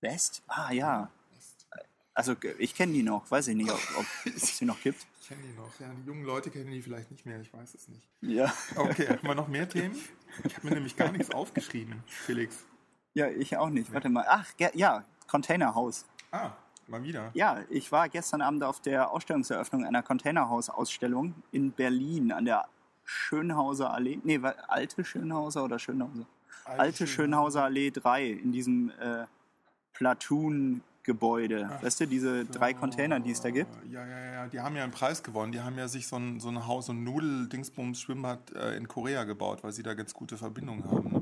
West? 0.00 0.42
Ah 0.46 0.72
ja. 0.72 1.10
Also 2.14 2.34
g- 2.34 2.54
ich 2.58 2.74
kenne 2.74 2.94
die 2.94 3.02
noch, 3.02 3.30
weiß 3.30 3.48
ich 3.48 3.56
nicht, 3.56 3.70
ob 3.70 3.80
ob 3.96 4.06
es 4.34 4.56
sie 4.58 4.64
noch 4.64 4.80
gibt. 4.80 5.06
Ich 5.20 5.28
kenne 5.28 5.42
die 5.42 5.52
noch. 5.52 5.78
Ja, 5.78 5.92
die 5.92 6.06
jungen 6.06 6.24
Leute 6.24 6.50
kennen 6.50 6.70
die 6.70 6.80
vielleicht 6.82 7.10
nicht 7.10 7.26
mehr, 7.26 7.40
ich 7.40 7.52
weiß 7.52 7.74
es 7.74 7.88
nicht. 7.88 8.08
Ja. 8.22 8.52
Okay, 8.74 9.08
haben 9.08 9.26
wir 9.28 9.34
noch 9.34 9.48
mehr 9.48 9.68
Themen? 9.68 9.96
Ich 10.44 10.56
habe 10.56 10.68
mir 10.68 10.74
nämlich 10.74 10.96
gar 10.96 11.12
nichts 11.12 11.30
aufgeschrieben, 11.30 12.02
Felix. 12.06 12.64
Ja, 13.18 13.26
ich 13.26 13.56
auch 13.56 13.68
nicht. 13.68 13.92
Warte 13.92 14.08
mal. 14.08 14.24
Ach, 14.28 14.46
ja, 14.74 15.02
Containerhaus. 15.26 16.06
Ah, 16.30 16.50
mal 16.86 17.02
wieder. 17.02 17.30
Ja, 17.34 17.58
ich 17.68 17.90
war 17.90 18.08
gestern 18.08 18.42
Abend 18.42 18.62
auf 18.62 18.80
der 18.80 19.10
Ausstellungseröffnung 19.10 19.84
einer 19.84 20.04
Containerhaus-Ausstellung 20.04 21.34
in 21.50 21.72
Berlin 21.72 22.30
an 22.30 22.44
der 22.44 22.66
Schönhauser 23.04 23.92
Allee. 23.92 24.20
Nee, 24.22 24.40
war 24.40 24.54
alte 24.68 25.04
Schönhauser 25.04 25.64
oder 25.64 25.80
Schönhauser? 25.80 26.26
Alte, 26.64 27.08
Schönhauser 27.08 27.64
Allee 27.64 27.90
3 27.90 28.26
in 28.26 28.52
diesem 28.52 28.92
äh, 29.00 29.24
Platoon-Gebäude. 29.94 31.70
Ach 31.72 31.82
Weißt 31.82 31.98
du, 32.00 32.06
diese 32.06 32.44
drei 32.44 32.72
So, 32.72 32.78
Container, 32.78 33.18
die 33.18 33.32
es 33.32 33.40
da 33.40 33.50
gibt? 33.50 33.74
Ja, 33.90 34.06
ja, 34.06 34.32
ja, 34.32 34.46
die 34.46 34.60
haben 34.60 34.76
ja 34.76 34.84
einen 34.84 34.92
Preis 34.92 35.24
gewonnen. 35.24 35.50
Die 35.50 35.60
haben 35.60 35.76
ja 35.76 35.88
sich 35.88 36.06
so 36.06 36.14
ein, 36.16 36.38
so 36.38 36.50
ein 36.50 36.68
Haus, 36.68 36.86
so 36.86 36.92
ein 36.92 37.02
Nudel-Dingsbums-Schwimmbad 37.02 38.52
äh, 38.54 38.76
in 38.76 38.86
Korea 38.86 39.24
gebaut, 39.24 39.64
weil 39.64 39.72
sie 39.72 39.82
da 39.82 39.94
ganz 39.94 40.14
gute 40.14 40.36
Verbindungen 40.36 40.84
haben. 40.84 41.10
Ne? 41.10 41.17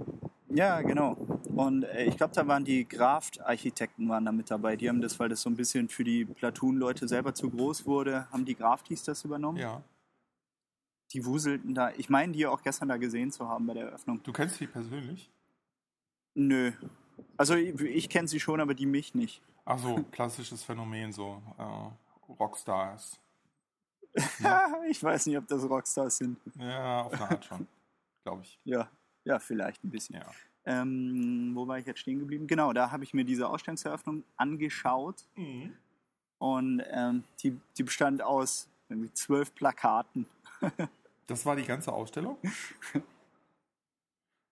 Ja, 0.57 0.81
genau. 0.81 1.13
Und 1.55 1.83
äh, 1.83 2.05
ich 2.05 2.17
glaube, 2.17 2.35
da 2.35 2.47
waren 2.49 2.65
die 2.65 2.89
Graft-Architekten 2.89 4.09
waren 4.09 4.25
da 4.25 4.33
mit 4.33 4.51
dabei. 4.51 4.77
Die 4.77 4.89
haben 4.89 5.03
das, 5.03 5.19
weil 5.21 5.29
das 5.29 5.43
so 5.43 5.51
ein 5.51 5.57
bisschen 5.57 5.91
für 5.91 6.03
die 6.03 6.25
Platoon-Leute 6.25 7.07
selber 7.09 7.35
zu 7.35 7.51
groß 7.51 7.85
wurde, 7.85 8.27
haben 8.33 8.47
die 8.47 8.55
Graftis 8.55 9.03
das 9.03 9.23
übernommen. 9.25 9.59
Ja. 9.59 9.83
Die 11.13 11.27
wuselten 11.27 11.75
da. 11.75 11.91
Ich 11.99 12.09
meine, 12.09 12.33
die 12.33 12.47
auch 12.47 12.63
gestern 12.63 12.89
da 12.89 12.97
gesehen 12.97 13.31
zu 13.31 13.47
haben 13.47 13.67
bei 13.67 13.75
der 13.75 13.85
Eröffnung. 13.89 14.23
Du 14.23 14.33
kennst 14.33 14.59
die 14.59 14.67
persönlich? 14.67 15.31
Nö. 16.35 16.73
Also 17.37 17.55
ich, 17.55 17.79
ich 17.81 18.09
kenne 18.09 18.27
sie 18.27 18.41
schon, 18.41 18.59
aber 18.59 18.73
die 18.73 18.87
mich 18.87 19.15
nicht. 19.15 19.43
Ach 19.67 19.79
so, 19.79 20.03
klassisches 20.11 20.63
Phänomen, 20.63 21.13
so 21.13 21.43
äh, 21.59 22.33
Rockstars. 22.33 23.21
ich 24.89 25.03
weiß 25.03 25.27
nicht, 25.27 25.37
ob 25.37 25.47
das 25.49 25.69
Rockstars 25.69 26.17
sind. 26.17 26.39
Ja, 26.55 27.03
auf 27.03 27.13
eine 27.13 27.31
Art 27.31 27.45
schon, 27.45 27.67
glaube 28.25 28.43
ich. 28.43 28.59
Ja, 28.65 28.89
ja, 29.25 29.39
vielleicht 29.39 29.85
ein 29.85 29.91
bisschen. 29.91 30.17
Ja. 30.17 30.27
Ähm, 30.67 31.53
wo 31.55 31.67
war 31.69 31.79
ich 31.79 31.87
jetzt 31.87 32.01
stehen 32.01 32.19
geblieben? 32.19 32.47
Genau, 32.47 32.73
da 32.73 32.91
habe 32.91 33.05
ich 33.05 33.15
mir 33.15 33.25
diese 33.25 33.49
Ausstellungseröffnung 33.49 34.25
angeschaut 34.37 35.25
und 36.39 36.83
ähm, 36.91 37.23
die, 37.43 37.57
die 37.79 37.83
bestand 37.85 38.21
aus 38.23 38.69
irgendwie 38.89 39.13
zwölf 39.13 39.55
Plakaten. 39.55 40.27
Das 41.29 41.45
war 41.45 41.57
die 41.57 41.65
ganze 41.65 41.93
Ausstellung? 41.93 42.39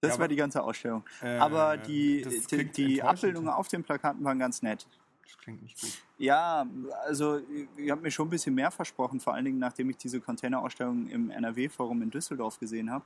Das 0.01 0.15
Ja, 0.15 0.19
war 0.19 0.27
die 0.27 0.35
ganze 0.35 0.61
Ausstellung. 0.61 1.05
Äh, 1.23 1.39
aber 1.39 1.77
die, 1.77 2.27
die, 2.51 2.65
die. 2.67 3.01
Abbildungen 3.03 3.49
auf 3.49 3.69
den 3.69 3.85
Plakaten 3.85 4.25
waren 4.25 4.41
ganz 4.41 4.61
nett. 4.61 4.85
Das 5.23 5.39
klingt 5.39 5.63
nicht 5.63 5.81
gut. 5.81 6.03
Ja, 6.19 6.67
also 7.07 7.41
ich 7.77 7.91
habe 7.93 8.03
mir 8.03 8.11
schon 8.11 8.27
ein 8.27 8.31
bisschen 8.31 8.57
mehr 8.57 8.73
versprochen, 8.73 9.21
vor 9.21 9.35
allen 9.35 9.45
Dingen 9.45 9.59
nachdem 9.61 9.89
ich 9.89 9.97
diese 9.99 10.21
Containerausstellung 10.21 11.07
im 11.09 11.31
NRW-Forum 11.31 12.03
in 12.03 12.11
Düsseldorf 12.11 12.59
gesehen 12.59 12.91
habe. 12.91 13.05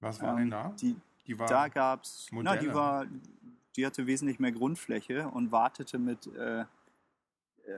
Was 0.00 0.20
war 0.20 0.32
Ähm, 0.32 0.38
denn 0.38 0.50
da? 0.50 0.68
Die, 0.80 0.96
Die 1.30 1.38
war 1.38 1.46
da 1.46 1.68
gab's, 1.68 2.26
na, 2.32 2.36
Modelle. 2.36 2.58
die 2.58 2.74
war, 2.74 3.06
die 3.76 3.86
hatte 3.86 4.08
wesentlich 4.08 4.40
mehr 4.40 4.50
Grundfläche 4.50 5.28
und 5.28 5.52
wartete 5.52 5.96
mit 5.96 6.26
äh, 6.26 6.60
äh, 6.60 6.64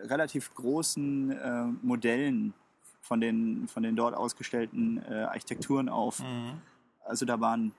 relativ 0.04 0.54
großen 0.54 1.30
äh, 1.32 1.64
Modellen 1.82 2.54
von 3.02 3.20
den, 3.20 3.68
von 3.68 3.82
den 3.82 3.94
dort 3.94 4.14
ausgestellten 4.14 5.02
äh, 5.04 5.24
Architekturen 5.24 5.90
auf. 5.90 6.20
Mhm. 6.20 6.62
Also 7.04 7.26
da 7.26 7.40
waren 7.40 7.72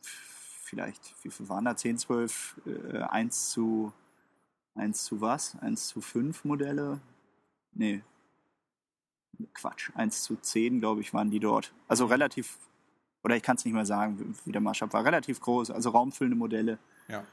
vielleicht, 0.00 1.14
wie 1.22 1.30
viel 1.30 1.50
waren 1.50 1.66
da? 1.66 1.76
10, 1.76 1.98
12, 1.98 2.60
äh, 2.64 2.98
1 3.00 3.50
zu 3.50 3.92
1 4.74 5.04
zu 5.04 5.20
was? 5.20 5.54
1 5.60 5.88
zu 5.88 6.00
5 6.00 6.46
Modelle? 6.46 7.00
Nee. 7.74 8.02
Quatsch, 9.52 9.90
1 9.96 10.22
zu 10.22 10.36
10, 10.36 10.80
glaube 10.80 11.02
ich, 11.02 11.12
waren 11.12 11.30
die 11.30 11.40
dort. 11.40 11.74
Also 11.88 12.06
relativ, 12.06 12.58
oder 13.24 13.36
ich 13.36 13.42
kann 13.42 13.56
es 13.56 13.64
nicht 13.64 13.74
mehr 13.74 13.86
sagen, 13.86 14.36
wie- 14.44 14.52
der 14.52 14.60
Maßstab 14.60 14.92
war, 14.92 15.04
relativ 15.04 15.40
groß, 15.40 15.70
also 15.70 15.90
raumfüllende 15.90 16.36
Modelle. 16.36 16.78
Ja. 17.08 17.24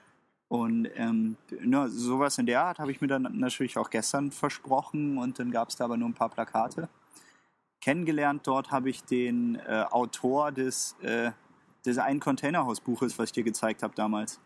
Und 0.47 0.89
ähm, 0.95 1.37
na, 1.61 1.87
sowas 1.87 2.37
in 2.37 2.45
der 2.45 2.61
Art 2.63 2.79
habe 2.79 2.91
ich 2.91 2.99
mir 3.01 3.07
dann 3.07 3.23
natürlich 3.39 3.77
auch 3.77 3.89
gestern 3.89 4.31
versprochen 4.31 5.17
und 5.17 5.39
dann 5.39 5.51
gab 5.51 5.69
es 5.69 5.75
da 5.77 5.85
aber 5.85 5.95
nur 5.97 6.09
ein 6.09 6.13
paar 6.13 6.29
Plakate. 6.29 6.89
Kennengelernt 7.81 8.45
dort 8.45 8.69
habe 8.71 8.89
ich 8.89 9.03
den 9.03 9.55
äh, 9.55 9.85
Autor 9.89 10.51
des, 10.51 10.95
äh, 11.01 11.31
des 11.85 11.97
einen 11.97 12.19
Containerhausbuches, 12.19 13.17
was 13.17 13.29
ich 13.29 13.33
dir 13.33 13.43
gezeigt 13.43 13.81
habe 13.81 13.95
damals. 13.95 14.39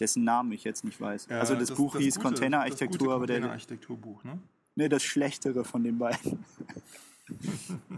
Dessen 0.00 0.24
Namen 0.24 0.52
ich 0.52 0.64
jetzt 0.64 0.84
nicht 0.84 1.00
weiß. 1.00 1.26
Ja, 1.28 1.40
also 1.40 1.54
das, 1.54 1.72
Buch 1.72 1.96
hieß 1.96 2.14
gute- 2.16 2.26
Containerarchitektur, 2.28 3.08
das 3.08 3.14
aber 3.16 3.26
der, 3.26 3.36
Containerarchitekturbuch, 3.36 4.24
ne? 4.24 4.38
ne, 4.76 4.88
das 4.88 5.02
schlechtere 5.02 5.64
von 5.64 5.82
den 5.84 5.98
beiden. 5.98 6.44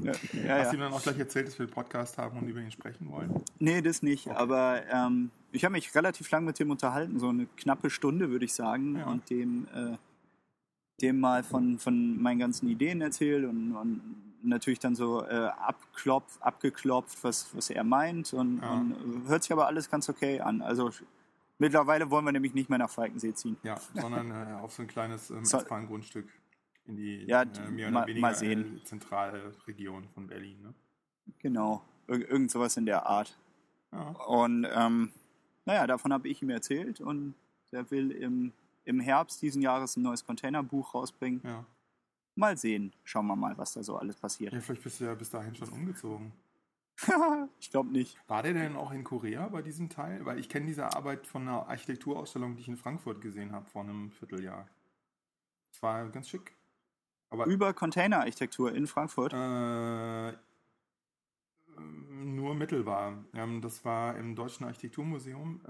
ja, 0.03 0.13
ja, 0.47 0.59
Hast 0.59 0.73
du 0.73 0.77
ihm 0.77 0.81
dann 0.81 0.93
auch 0.93 1.03
gleich 1.03 1.19
erzählt, 1.19 1.47
dass 1.49 1.59
wir 1.59 1.65
einen 1.67 1.73
Podcast 1.73 2.19
haben 2.19 2.39
und 2.39 2.49
über 2.49 2.61
ihn 2.61 2.71
sprechen 2.71 3.11
wollen? 3.11 3.43
Nee, 3.59 3.81
das 3.83 4.03
nicht. 4.03 4.29
Aber 4.29 4.83
ähm, 4.91 5.31
ich 5.53 5.65
habe 5.65 5.73
mich 5.73 5.95
relativ 5.95 6.31
lang 6.31 6.45
mit 6.45 6.59
dem 6.59 6.71
unterhalten, 6.71 7.19
so 7.19 7.29
eine 7.29 7.47
knappe 7.57 7.91
Stunde, 7.91 8.31
würde 8.31 8.45
ich 8.45 8.55
sagen, 8.55 8.97
Ja. 8.99 9.07
und 9.07 9.29
dem, 9.31 9.67
äh, 9.75 9.97
dem 11.01 11.21
mal 11.21 11.43
von, 11.43 11.79
von 11.79 12.21
meinen 12.23 12.39
ganzen 12.39 12.69
Ideen 12.69 13.01
erzählt 13.01 13.45
und, 13.45 13.75
und 13.75 14.01
natürlich 14.43 14.79
dann 14.79 14.95
so 14.95 15.25
äh, 15.25 15.49
abklopf, 15.59 16.39
abgeklopft, 16.41 17.23
was, 17.25 17.49
was 17.55 17.71
er 17.71 17.85
meint 17.85 18.33
und, 18.33 18.61
Ja. 18.63 18.73
und 18.73 19.25
hört 19.29 19.43
sich 19.43 19.53
aber 19.53 19.67
alles 19.67 19.91
ganz 19.91 20.09
okay 20.09 20.41
an. 20.41 20.61
Also 20.63 20.91
mittlerweile 21.59 22.11
wollen 22.11 22.25
wir 22.25 22.33
nämlich 22.33 22.55
nicht 22.55 22.69
mehr 22.69 22.79
nach 22.79 22.91
Falkensee 22.91 23.33
ziehen. 23.35 23.57
Ja, 23.63 23.77
sondern 23.95 24.31
äh, 24.31 24.55
auf 24.61 24.73
so 24.73 24.83
ein 24.83 24.89
kleines 24.89 25.31
ähm, 25.31 25.43
S-Bahn-Grundstück 25.43 26.27
in 26.87 26.97
die 26.97 27.25
Ja, 27.27 27.43
äh, 27.43 27.71
mehr 27.71 27.89
oder 27.89 28.07
weniger 28.07 28.21
mal 28.21 28.35
sehen. 28.35 28.79
äh, 28.79 28.85
zentrale 28.85 29.55
Region 29.67 30.09
von 30.15 30.27
Berlin. 30.27 30.61
Ne? 30.63 30.75
Genau, 31.39 31.83
Ir 32.09 32.29
irgend 32.31 32.51
sowas 32.51 32.77
in 32.77 32.87
der 32.87 33.07
Art. 33.07 33.39
Ja. 33.93 34.09
Und 34.27 34.67
ähm, 34.73 35.11
naja, 35.65 35.87
davon 35.87 36.13
habe 36.13 36.29
ich 36.29 36.43
ihm 36.43 36.51
erzählt 36.51 37.01
und 37.01 37.35
der 37.73 37.91
will 37.91 38.11
im, 38.11 38.53
im 38.85 39.01
Herbst 39.01 39.41
diesen 39.41 39.63
Jahres 39.63 39.97
ein 39.97 40.03
neues 40.03 40.25
Containerbuch 40.27 40.95
rausbringen. 40.95 41.41
Ja. 41.45 41.65
Mal 42.37 42.59
sehen. 42.59 42.93
Schauen 43.05 43.27
wir 43.27 43.37
mal, 43.37 43.57
was 43.57 43.73
da 43.75 43.83
so 43.83 43.97
alles 43.97 44.17
passiert. 44.17 44.53
ja, 44.53 44.61
vielleicht 44.61 44.83
bist 44.83 45.01
du 45.01 45.05
ja 45.05 45.15
bis 45.15 45.31
dahin 45.31 45.55
schon 45.55 45.69
umgezogen. 45.71 46.33
ich 47.61 47.71
glaube 47.71 47.91
nicht. 47.91 48.19
War 48.29 48.43
der 48.43 48.53
denn 48.55 48.77
auch 48.77 48.93
in 48.93 49.03
Korea 49.05 49.49
bei 49.49 49.63
diesem 49.63 49.89
Teil? 49.89 50.25
Weil 50.25 50.39
ich 50.39 50.49
kenne 50.49 50.67
diese 50.67 50.95
Arbeit 50.95 51.27
von 51.27 51.43
einer 51.43 51.69
Architekturausstellung, 51.69 52.55
die 52.57 52.63
ich 52.63 52.69
in 52.69 52.77
Frankfurt 52.77 53.21
gesehen 53.21 53.53
habe 53.53 53.67
vor 53.67 53.83
einem 53.83 54.11
Vierteljahr. 54.13 54.69
Es 55.73 55.83
war 55.83 56.09
ganz 56.11 56.29
schick. 56.29 56.53
Aber 57.35 57.47
Über 57.47 57.73
Containerarchitektur 57.75 58.73
in 58.73 58.87
Frankfurt. 58.87 59.33
äh, 59.33 60.33
nur 61.77 62.55
mittelbar. 62.55 63.25
Ähm, 63.35 63.61
das 63.61 63.85
war 63.85 64.17
im 64.17 64.37
Deutschen 64.37 64.65
Architekturmuseum, 64.65 65.61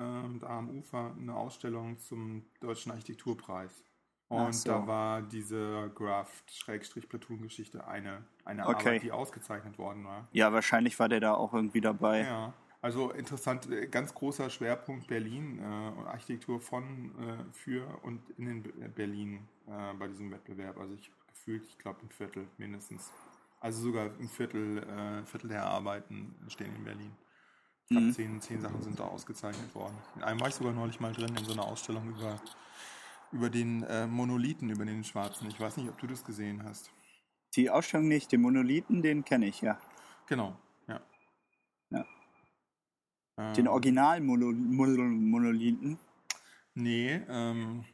da 0.41 0.47
am 0.47 0.69
Ufer, 0.79 1.15
eine 1.19 1.35
Ausstellung 1.35 1.99
zum 1.99 2.45
Deutschen 2.61 2.93
Architekturpreis. 2.93 3.83
Und 4.29 4.55
so. 4.55 4.69
da 4.69 4.87
war 4.87 5.23
diese 5.23 5.91
Graft-Platoon-Geschichte 5.95 7.87
eine, 7.87 8.25
eine 8.45 8.67
Okay. 8.67 8.89
Arbeit, 8.89 9.03
die 9.03 9.13
ausgezeichnet 9.13 9.79
worden 9.79 10.05
war. 10.05 10.29
Ja, 10.33 10.53
wahrscheinlich 10.53 10.99
war 10.99 11.09
der 11.09 11.21
da 11.21 11.35
auch 11.35 11.55
irgendwie 11.55 11.81
dabei. 11.81 12.23
Ja, 12.25 12.53
also 12.85 13.13
interessant, 13.13 13.71
äh, 13.71 13.87
ganz 13.87 14.13
großer 14.13 14.51
Schwerpunkt 14.51 15.07
Berlin, 15.07 15.59
äh, 15.59 15.99
und 15.99 16.07
Architektur 16.07 16.61
von, 16.61 17.13
äh, 17.19 17.53
für 17.53 17.87
und 18.03 18.21
in 18.37 18.45
den 18.45 18.63
Be- 18.63 18.73
Berlin 18.95 19.49
äh, 19.67 19.95
bei 19.95 20.07
diesem 20.07 20.31
Wettbewerb. 20.31 20.77
Also 20.79 20.93
ich 20.93 21.11
gefühlt, 21.29 21.65
ich 21.67 21.79
glaube 21.79 22.01
ein 22.03 22.11
Viertel 22.11 22.47
mindestens. 22.59 23.11
Also 23.61 23.81
sogar 23.81 24.11
ein 24.21 24.29
Viertel, 24.29 24.83
äh, 24.83 25.25
Viertel 25.25 25.49
der 25.49 25.65
Arbeiten 25.65 26.35
stehen 26.49 26.77
in 26.77 26.85
Berlin. 26.85 27.11
Ich 27.85 27.89
glaube, 27.89 28.07
Mhm. 28.09 28.13
zehn, 28.13 28.41
zehn 28.43 28.61
Sachen 28.61 28.83
sind 28.83 29.01
da 29.01 29.05
ausgezeichnet 29.05 29.75
worden. 29.75 29.97
In 30.17 30.23
einem 30.23 30.41
war 30.41 30.49
ich 30.49 30.55
sogar 30.55 30.75
neulich 30.75 31.01
mal 31.01 31.15
drin 31.15 31.35
in 31.39 31.45
so 31.47 31.53
einer 31.53 31.65
Ausstellung 31.65 32.07
über, 32.11 32.39
über 33.33 33.49
den 33.49 33.83
äh, 33.85 34.07
Monolithen, 34.07 34.69
über 34.69 34.85
den 34.85 35.05
schwarzen. 35.05 35.49
Ich 35.49 35.59
weiß 35.59 35.79
nicht, 35.79 35.89
ob 35.89 35.99
du 35.99 36.07
das 36.07 36.23
gesehen 36.23 36.63
hast. 36.65 36.91
Die 37.57 37.71
Ausstellung 37.71 38.09
nicht, 38.09 38.31
den 38.31 38.43
Monolithen, 38.43 39.01
den 39.01 39.25
kenne 39.25 39.47
ich, 39.47 39.63
ja. 39.63 39.81
Genau. 40.27 40.59
Ähm, 43.37 43.55
Den 43.55 43.69
Original-Monolithen. 43.69 45.99
Nee, 46.75 47.21
ähm, 47.29 47.85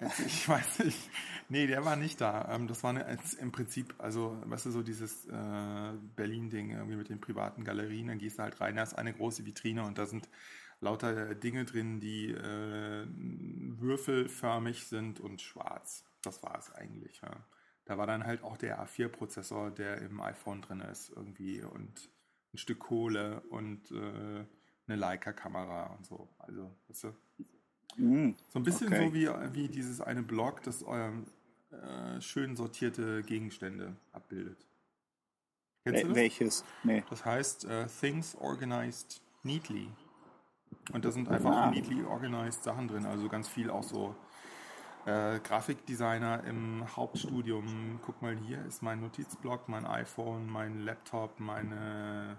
ich 0.26 0.48
weiß 0.48 0.80
nicht. 0.80 1.10
Nee, 1.48 1.66
der 1.66 1.84
war 1.84 1.96
nicht 1.96 2.20
da. 2.20 2.54
Ähm, 2.54 2.68
das 2.68 2.84
war 2.84 2.90
eine, 2.90 3.18
im 3.40 3.52
Prinzip, 3.52 3.94
also, 3.98 4.36
weißt 4.44 4.66
du, 4.66 4.70
so 4.70 4.82
dieses 4.82 5.26
äh, 5.26 5.92
Berlin-Ding 6.14 6.72
irgendwie 6.72 6.96
mit 6.96 7.08
den 7.08 7.20
privaten 7.20 7.64
Galerien. 7.64 8.08
Dann 8.08 8.18
gehst 8.18 8.38
du 8.38 8.42
halt 8.42 8.60
rein, 8.60 8.76
da 8.76 8.82
ist 8.82 8.94
eine 8.94 9.14
große 9.14 9.46
Vitrine 9.46 9.84
und 9.84 9.98
da 9.98 10.06
sind 10.06 10.28
lauter 10.80 11.34
Dinge 11.34 11.64
drin, 11.64 12.00
die 12.00 12.30
äh, 12.30 13.06
würfelförmig 13.08 14.84
sind 14.84 15.20
und 15.20 15.40
schwarz. 15.40 16.04
Das 16.22 16.42
war 16.42 16.58
es 16.58 16.72
eigentlich. 16.72 17.20
Ja. 17.22 17.30
Da 17.84 17.96
war 17.96 18.06
dann 18.06 18.24
halt 18.24 18.42
auch 18.42 18.56
der 18.56 18.84
A4-Prozessor, 18.84 19.70
der 19.70 20.02
im 20.02 20.20
iPhone 20.20 20.60
drin 20.60 20.80
ist, 20.80 21.10
irgendwie 21.10 21.62
und 21.62 22.10
ein 22.52 22.58
Stück 22.58 22.78
Kohle 22.80 23.40
und 23.50 23.90
äh, 23.90 24.44
eine 24.86 24.96
Leica-Kamera 24.96 25.94
und 25.94 26.06
so. 26.06 26.28
Also, 26.38 26.70
weißt 26.88 27.04
du, 27.04 27.14
Mhm. 27.96 28.34
so 28.50 28.58
ein 28.58 28.62
bisschen 28.62 28.88
Okay. 28.88 29.06
so 29.08 29.14
wie, 29.14 29.28
wie 29.54 29.68
dieses 29.68 30.00
eine 30.00 30.22
Blog, 30.22 30.62
das 30.62 30.84
ähm, 30.88 31.26
äh, 31.70 32.20
schön 32.20 32.54
sortierte 32.54 33.22
Gegenstände 33.22 33.96
abbildet. 34.12 34.66
Kennst 35.84 36.04
du 36.04 36.08
das? 36.08 36.16
welches? 36.16 36.64
Nee. 36.84 37.02
Das 37.10 37.24
heißt 37.24 37.64
äh, 37.64 37.86
Things 37.86 38.34
Organized 38.36 39.20
Neatly. 39.42 39.90
Und 40.92 41.04
da 41.04 41.10
sind 41.10 41.28
einfach 41.28 41.50
Ah. 41.50 41.70
neatly 41.70 42.02
organized 42.04 42.62
Sachen 42.62 42.88
drin. 42.88 43.04
Also 43.06 43.28
ganz 43.28 43.48
viel 43.48 43.70
auch 43.70 43.82
so 43.82 44.14
äh, 45.08 45.40
Grafikdesigner 45.40 46.44
im 46.44 46.84
Hauptstudium. 46.96 48.00
Guck 48.04 48.20
mal, 48.20 48.36
hier 48.36 48.64
ist 48.66 48.82
mein 48.82 49.00
Notizblock, 49.00 49.68
mein 49.68 49.86
iPhone, 49.86 50.46
mein 50.46 50.80
Laptop, 50.80 51.40
meine, 51.40 52.36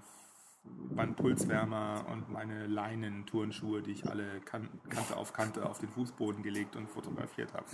mein 0.94 1.16
Pulswärmer 1.16 2.06
und 2.12 2.30
meine 2.30 2.68
Leinen-Turnschuhe, 2.68 3.82
die 3.82 3.92
ich 3.92 4.08
alle 4.08 4.40
kan 4.42 4.70
Kante 4.90 5.18
auf 5.18 5.34
Kante 5.34 5.68
auf 5.68 5.80
den 5.80 5.90
Fußboden 5.90 6.44
gelegt 6.44 6.76
und 6.76 6.88
fotografiert 6.90 7.54
habe. 7.54 7.66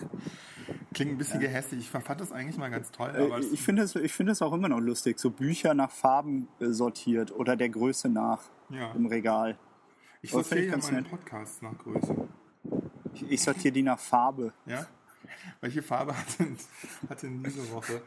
Klingt 0.94 1.12
ein 1.12 1.18
bisschen 1.18 1.42
gehässig. 1.42 1.80
Ich 1.80 1.90
fand 1.90 2.22
das 2.22 2.32
eigentlich 2.32 2.58
mal 2.58 2.70
ganz 2.70 2.92
toll. 2.92 3.12
Äh, 3.14 3.40
ich 3.54 3.62
finde 3.62 3.84
es 3.84 3.96
ich 3.96 4.18
es 4.18 4.42
auch 4.42 4.54
immer 4.54 4.70
noch 4.70 4.80
lustig, 4.80 5.20
so 5.20 5.30
Bücher 5.30 5.74
nach 5.74 5.92
Farben 5.92 6.48
äh, 6.60 6.68
sortiert 6.68 7.32
oder 7.34 7.58
der 7.58 7.70
Größe 7.70 8.08
nach 8.08 8.44
ja. 8.70 8.94
im 8.94 9.08
Regal. 9.08 9.58
Ich 10.22 10.32
sortiere 10.32 10.64
ja 10.64 10.72
ganz 10.72 10.86
meine 10.86 11.02
nett. 11.02 11.12
Podcasts 11.12 11.62
nach 11.62 11.78
Größe. 11.78 12.28
Ich, 13.16 13.32
ich 13.32 13.42
sortiere 13.42 13.72
die 13.72 13.84
nach 13.84 14.00
Farbe. 14.00 14.54
Ja? 14.66 14.86
Welche 15.62 15.82
Farbe 15.82 16.18
hat 16.18 16.40
denn, 16.40 16.58
hat 17.10 17.24
denn 17.24 17.44
diese 17.44 17.72
Woche? 17.72 18.02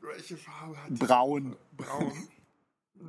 Welche 0.00 0.36
Farbe 0.36 0.76
hat 0.82 0.90
die? 0.90 0.94
Braun. 0.94 1.56
Braun. 1.76 2.28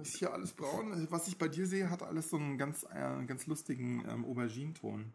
Ist 0.02 0.18
hier 0.18 0.34
alles 0.34 0.54
braun? 0.54 1.08
Was 1.10 1.28
ich 1.28 1.38
bei 1.38 1.48
dir 1.48 1.66
sehe, 1.66 1.90
hat 1.90 2.04
alles 2.04 2.30
so 2.30 2.38
einen 2.38 2.58
ganz, 2.58 2.84
äh, 2.84 3.26
ganz 3.26 3.48
lustigen 3.48 4.04
ähm, 4.08 4.26
Auberginenton. 4.26 5.14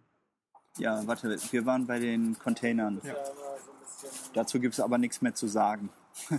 Ja, 0.78 1.06
warte, 1.06 1.36
wir 1.52 1.66
waren 1.66 1.86
bei 1.86 2.00
den 2.00 2.38
Containern. 2.38 3.00
Ja. 3.04 3.14
Dazu 4.32 4.58
gibt 4.58 4.74
es 4.74 4.80
aber 4.80 4.98
nichts 4.98 5.22
mehr 5.22 5.34
zu 5.34 5.46
sagen. 5.46 5.90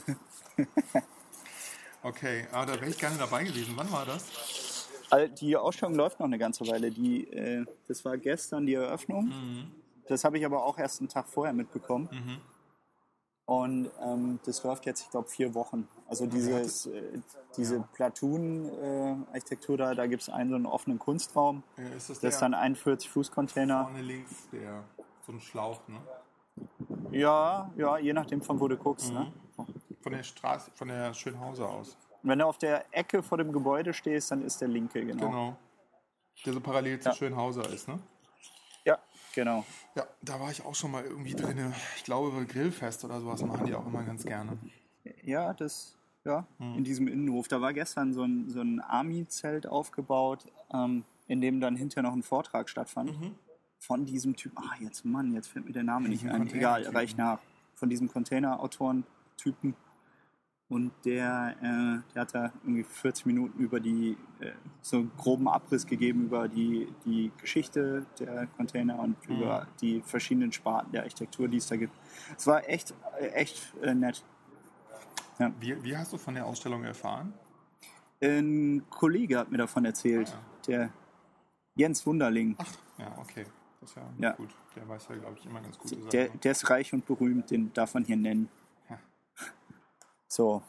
Okay, 2.05 2.45
aber 2.51 2.67
da 2.67 2.73
wäre 2.79 2.91
ich 2.91 2.99
gerne 2.99 3.17
dabei 3.17 3.43
gewesen. 3.43 3.73
Wann 3.77 3.91
war 3.91 4.05
das? 4.05 4.25
All- 5.15 5.29
Die 5.29 5.55
Ausstellung 5.57 5.95
läuft 5.95 6.19
noch 6.19 6.27
eine 6.27 6.37
ganze 6.37 6.67
Weile. 6.67 6.91
Die, 6.91 7.27
äh, 7.31 7.65
das 7.87 8.03
war 8.05 8.17
gestern 8.17 8.65
die 8.65 8.73
Eröffnung. 8.75 9.31
Das 10.07 10.23
habe 10.23 10.37
ich 10.37 10.45
aber 10.45 10.63
auch 10.65 10.77
erst 10.77 10.99
einen 11.01 11.09
Tag 11.09 11.27
vorher 11.27 11.53
mitbekommen. 11.53 12.09
Mhm. 12.11 12.37
Und 13.47 13.91
ähm, 14.01 14.39
das 14.45 14.63
läuft 14.63 14.85
jetzt, 14.87 15.01
ich 15.03 15.09
glaube, 15.11 15.27
vier 15.29 15.53
Wochen. 15.53 15.87
Also 16.07 16.25
dieses, 16.25 16.87
äh, 16.87 17.19
diese 17.57 17.81
Platoon-Architektur 17.93 19.77
da, 19.77 19.93
da 19.93 20.07
gibt 20.07 20.23
es 20.23 20.29
einen 20.29 20.49
so 20.49 20.55
einen 20.55 20.65
offenen 20.65 20.97
Kunstraum. 20.99 21.63
Äh, 21.77 21.95
ist 21.95 22.09
das, 22.09 22.19
Das 22.19 22.33
ist 22.35 22.41
dann 22.41 22.53
41 22.55 23.09
Fuß 23.09 23.31
Container. 23.31 23.83
vorne 23.83 24.01
links, 24.01 24.49
der 24.51 24.83
so 25.25 25.31
ein 25.33 25.39
Schlauch, 25.41 25.79
ne? 25.87 25.97
Ja, 27.11 27.71
ja, 27.77 27.97
je 27.97 28.13
nachdem 28.13 28.41
von 28.41 28.59
wo 28.59 28.67
du 28.67 28.77
guckst. 28.77 29.09
Mhm. 29.11 29.19
Ne? 29.19 29.33
Von 30.01 30.11
der 30.13 30.23
Straße, 30.23 30.71
von 30.73 30.87
der 30.87 31.13
Schönhauser 31.13 31.69
aus. 31.69 31.97
Und 32.25 32.31
wenn 32.31 32.39
du 32.39 32.45
auf 32.47 32.57
der 32.57 32.83
Ecke 32.91 33.21
vor 33.21 33.37
dem 33.37 33.51
Gebäude 33.53 33.93
stehst, 33.93 34.31
dann 34.31 34.41
ist 34.41 34.59
der 34.59 34.67
linke, 34.67 35.05
genau. 35.05 35.27
Genau. 35.27 35.57
Der 36.43 36.53
so 36.53 36.59
parallel 36.59 36.99
zu 36.99 37.09
Ja. 37.09 37.15
Schönhauser 37.15 37.69
ist, 37.69 37.87
ne? 37.87 37.99
Ja, 38.83 38.97
genau. 39.35 39.63
Ja, 39.93 40.07
da 40.23 40.39
war 40.39 40.49
ich 40.49 40.65
auch 40.65 40.73
schon 40.73 40.89
mal 40.89 41.03
irgendwie 41.03 41.35
drin. 41.35 41.71
Ich 41.97 42.03
glaube, 42.03 42.43
Grillfest 42.47 43.05
oder 43.05 43.21
sowas 43.21 43.43
machen 43.43 43.67
die 43.67 43.75
auch 43.75 43.85
immer 43.85 44.01
ganz 44.01 44.25
gerne. 44.25 44.57
Ja, 45.21 45.53
das, 45.53 45.95
ja, 46.23 46.47
Mhm. 46.57 46.79
in 46.79 46.83
diesem 46.83 47.07
Innenhof. 47.07 47.47
Da 47.47 47.61
war 47.61 47.73
gestern 47.73 48.11
so 48.11 48.23
ein, 48.23 48.49
so 48.49 48.59
ein 48.61 48.81
Army-Zelt 48.81 49.67
aufgebaut, 49.67 50.45
ähm, 50.73 51.03
in 51.27 51.41
dem 51.41 51.59
dann 51.61 51.75
hinterher 51.75 52.09
noch 52.09 52.15
ein 52.15 52.23
Vortrag 52.23 52.69
stattfand. 52.69 53.19
Mhm. 53.21 53.35
Von 53.77 54.05
diesem 54.07 54.35
Typ. 54.35 54.51
Ah, 54.55 54.73
jetzt, 54.79 55.05
Mann, 55.05 55.31
jetzt 55.31 55.47
fällt 55.49 55.65
mir 55.65 55.73
der 55.73 55.83
Name 55.83 56.09
nicht 56.09 56.23
ein. 56.23 56.29
Egal, 56.47 56.85
Container-Typen. 56.85 56.95
reich 56.97 57.17
nach. 57.17 57.39
Von 57.75 57.89
diesem 57.91 58.07
Container-Autoren-Typen. 58.11 59.75
Und 60.67 60.91
der, 61.05 61.55
äh, 61.61 62.13
der 62.13 62.21
hat 62.21 62.33
da 62.33 62.51
irgendwie 62.63 62.83
40 62.83 63.27
Minuten 63.27 63.59
über 63.59 63.79
die, 63.79 64.17
äh, 64.39 64.51
so 64.81 64.97
einen 64.97 65.11
groben 65.15 65.47
Abriss 65.47 65.85
gegeben 65.85 66.23
über 66.25 66.47
die, 66.47 66.87
die 67.05 67.31
Geschichte 67.39 68.05
der 68.19 68.47
Container 68.57 68.97
und 68.97 69.15
Mhm. 69.29 69.35
über 69.35 69.67
die 69.79 70.01
verschiedenen 70.01 70.51
Sparten 70.51 70.91
der 70.91 71.03
Architektur, 71.03 71.47
die 71.47 71.57
es 71.57 71.67
da 71.67 71.75
gibt. 71.75 71.93
Es 72.35 72.47
war 72.47 72.67
echt, 72.67 72.95
äh, 73.19 73.27
echt 73.27 73.73
äh, 73.83 73.93
nett. 73.93 74.23
Wie, 75.59 75.83
wie 75.83 75.95
hast 75.95 76.13
du 76.13 76.17
von 76.17 76.33
der 76.33 76.45
Ausstellung 76.45 76.83
erfahren? 76.83 77.33
Ein 78.21 78.83
Kollege 78.89 79.37
hat 79.37 79.51
mir 79.51 79.57
davon 79.57 79.85
erzählt, 79.85 80.33
Ah, 80.35 80.39
der 80.65 80.89
Jens 81.75 82.05
Wunderling. 82.07 82.55
Ach, 82.57 82.71
ja, 82.97 83.13
okay. 83.19 83.45
Das 83.81 83.89
ist 83.91 83.97
ja, 83.97 84.03
Ja. 84.17 84.31
gut. 84.31 84.49
Der 84.75 84.87
weiß 84.87 85.09
ja, 85.09 85.15
glaube 85.17 85.35
ich, 85.37 85.45
immer 85.45 85.61
ganz 85.61 85.77
gute 85.77 85.95
Sachen. 85.95 86.09
Der, 86.09 86.29
der 86.29 86.51
ist 86.53 86.67
reich 86.71 86.91
und 86.93 87.05
berühmt, 87.05 87.51
den 87.51 87.71
darf 87.73 87.93
man 87.93 88.03
hier 88.05 88.15
nennen. 88.17 88.49
So. 90.27 90.61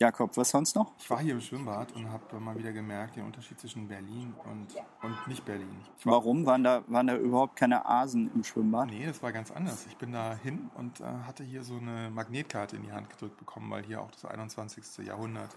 Jakob, 0.00 0.36
was 0.36 0.50
sonst 0.50 0.74
noch? 0.74 0.90
Ich 0.98 1.08
war 1.10 1.20
hier 1.20 1.34
im 1.34 1.40
Schwimmbad 1.40 1.92
und 1.92 2.10
habe 2.10 2.40
mal 2.40 2.58
wieder 2.58 2.72
gemerkt, 2.72 3.14
den 3.14 3.24
Unterschied 3.24 3.60
zwischen 3.60 3.86
Berlin 3.86 4.34
und, 4.44 4.66
und 5.02 5.28
nicht 5.28 5.44
Berlin. 5.44 5.70
War, 6.02 6.14
Warum 6.14 6.44
waren 6.44 6.64
da, 6.64 6.82
waren 6.88 7.06
da 7.06 7.16
überhaupt 7.16 7.54
keine 7.54 7.86
Asen 7.86 8.28
im 8.34 8.42
Schwimmbad? 8.42 8.88
Nee, 8.88 9.06
das 9.06 9.22
war 9.22 9.30
ganz 9.30 9.52
anders. 9.52 9.86
Ich 9.86 9.96
bin 9.96 10.10
da 10.10 10.34
hin 10.34 10.70
und 10.74 11.00
äh, 11.00 11.04
hatte 11.04 11.44
hier 11.44 11.62
so 11.62 11.76
eine 11.76 12.10
Magnetkarte 12.10 12.74
in 12.74 12.82
die 12.82 12.90
Hand 12.90 13.10
gedrückt 13.10 13.36
bekommen, 13.36 13.70
weil 13.70 13.84
hier 13.84 14.00
auch 14.00 14.10
das 14.10 14.24
21. 14.24 15.06
Jahrhundert 15.06 15.54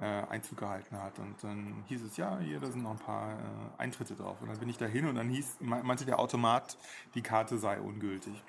äh, 0.00 0.06
Einzug 0.06 0.58
gehalten 0.58 1.00
hat. 1.00 1.20
Und 1.20 1.36
dann 1.44 1.84
hieß 1.86 2.02
es, 2.02 2.16
ja, 2.16 2.40
hier, 2.40 2.58
da 2.58 2.66
sind 2.68 2.82
noch 2.82 2.90
ein 2.92 2.98
paar 2.98 3.30
äh, 3.30 3.34
Eintritte 3.78 4.16
drauf. 4.16 4.38
Und 4.42 4.48
dann 4.48 4.58
bin 4.58 4.70
ich 4.70 4.78
da 4.78 4.86
hin 4.86 5.06
und 5.06 5.14
dann 5.14 5.28
hieß, 5.28 5.58
me- 5.60 5.84
meinte 5.84 6.04
der 6.04 6.18
Automat, 6.18 6.76
die 7.14 7.22
Karte 7.22 7.58
sei 7.58 7.80
ungültig. 7.80 8.42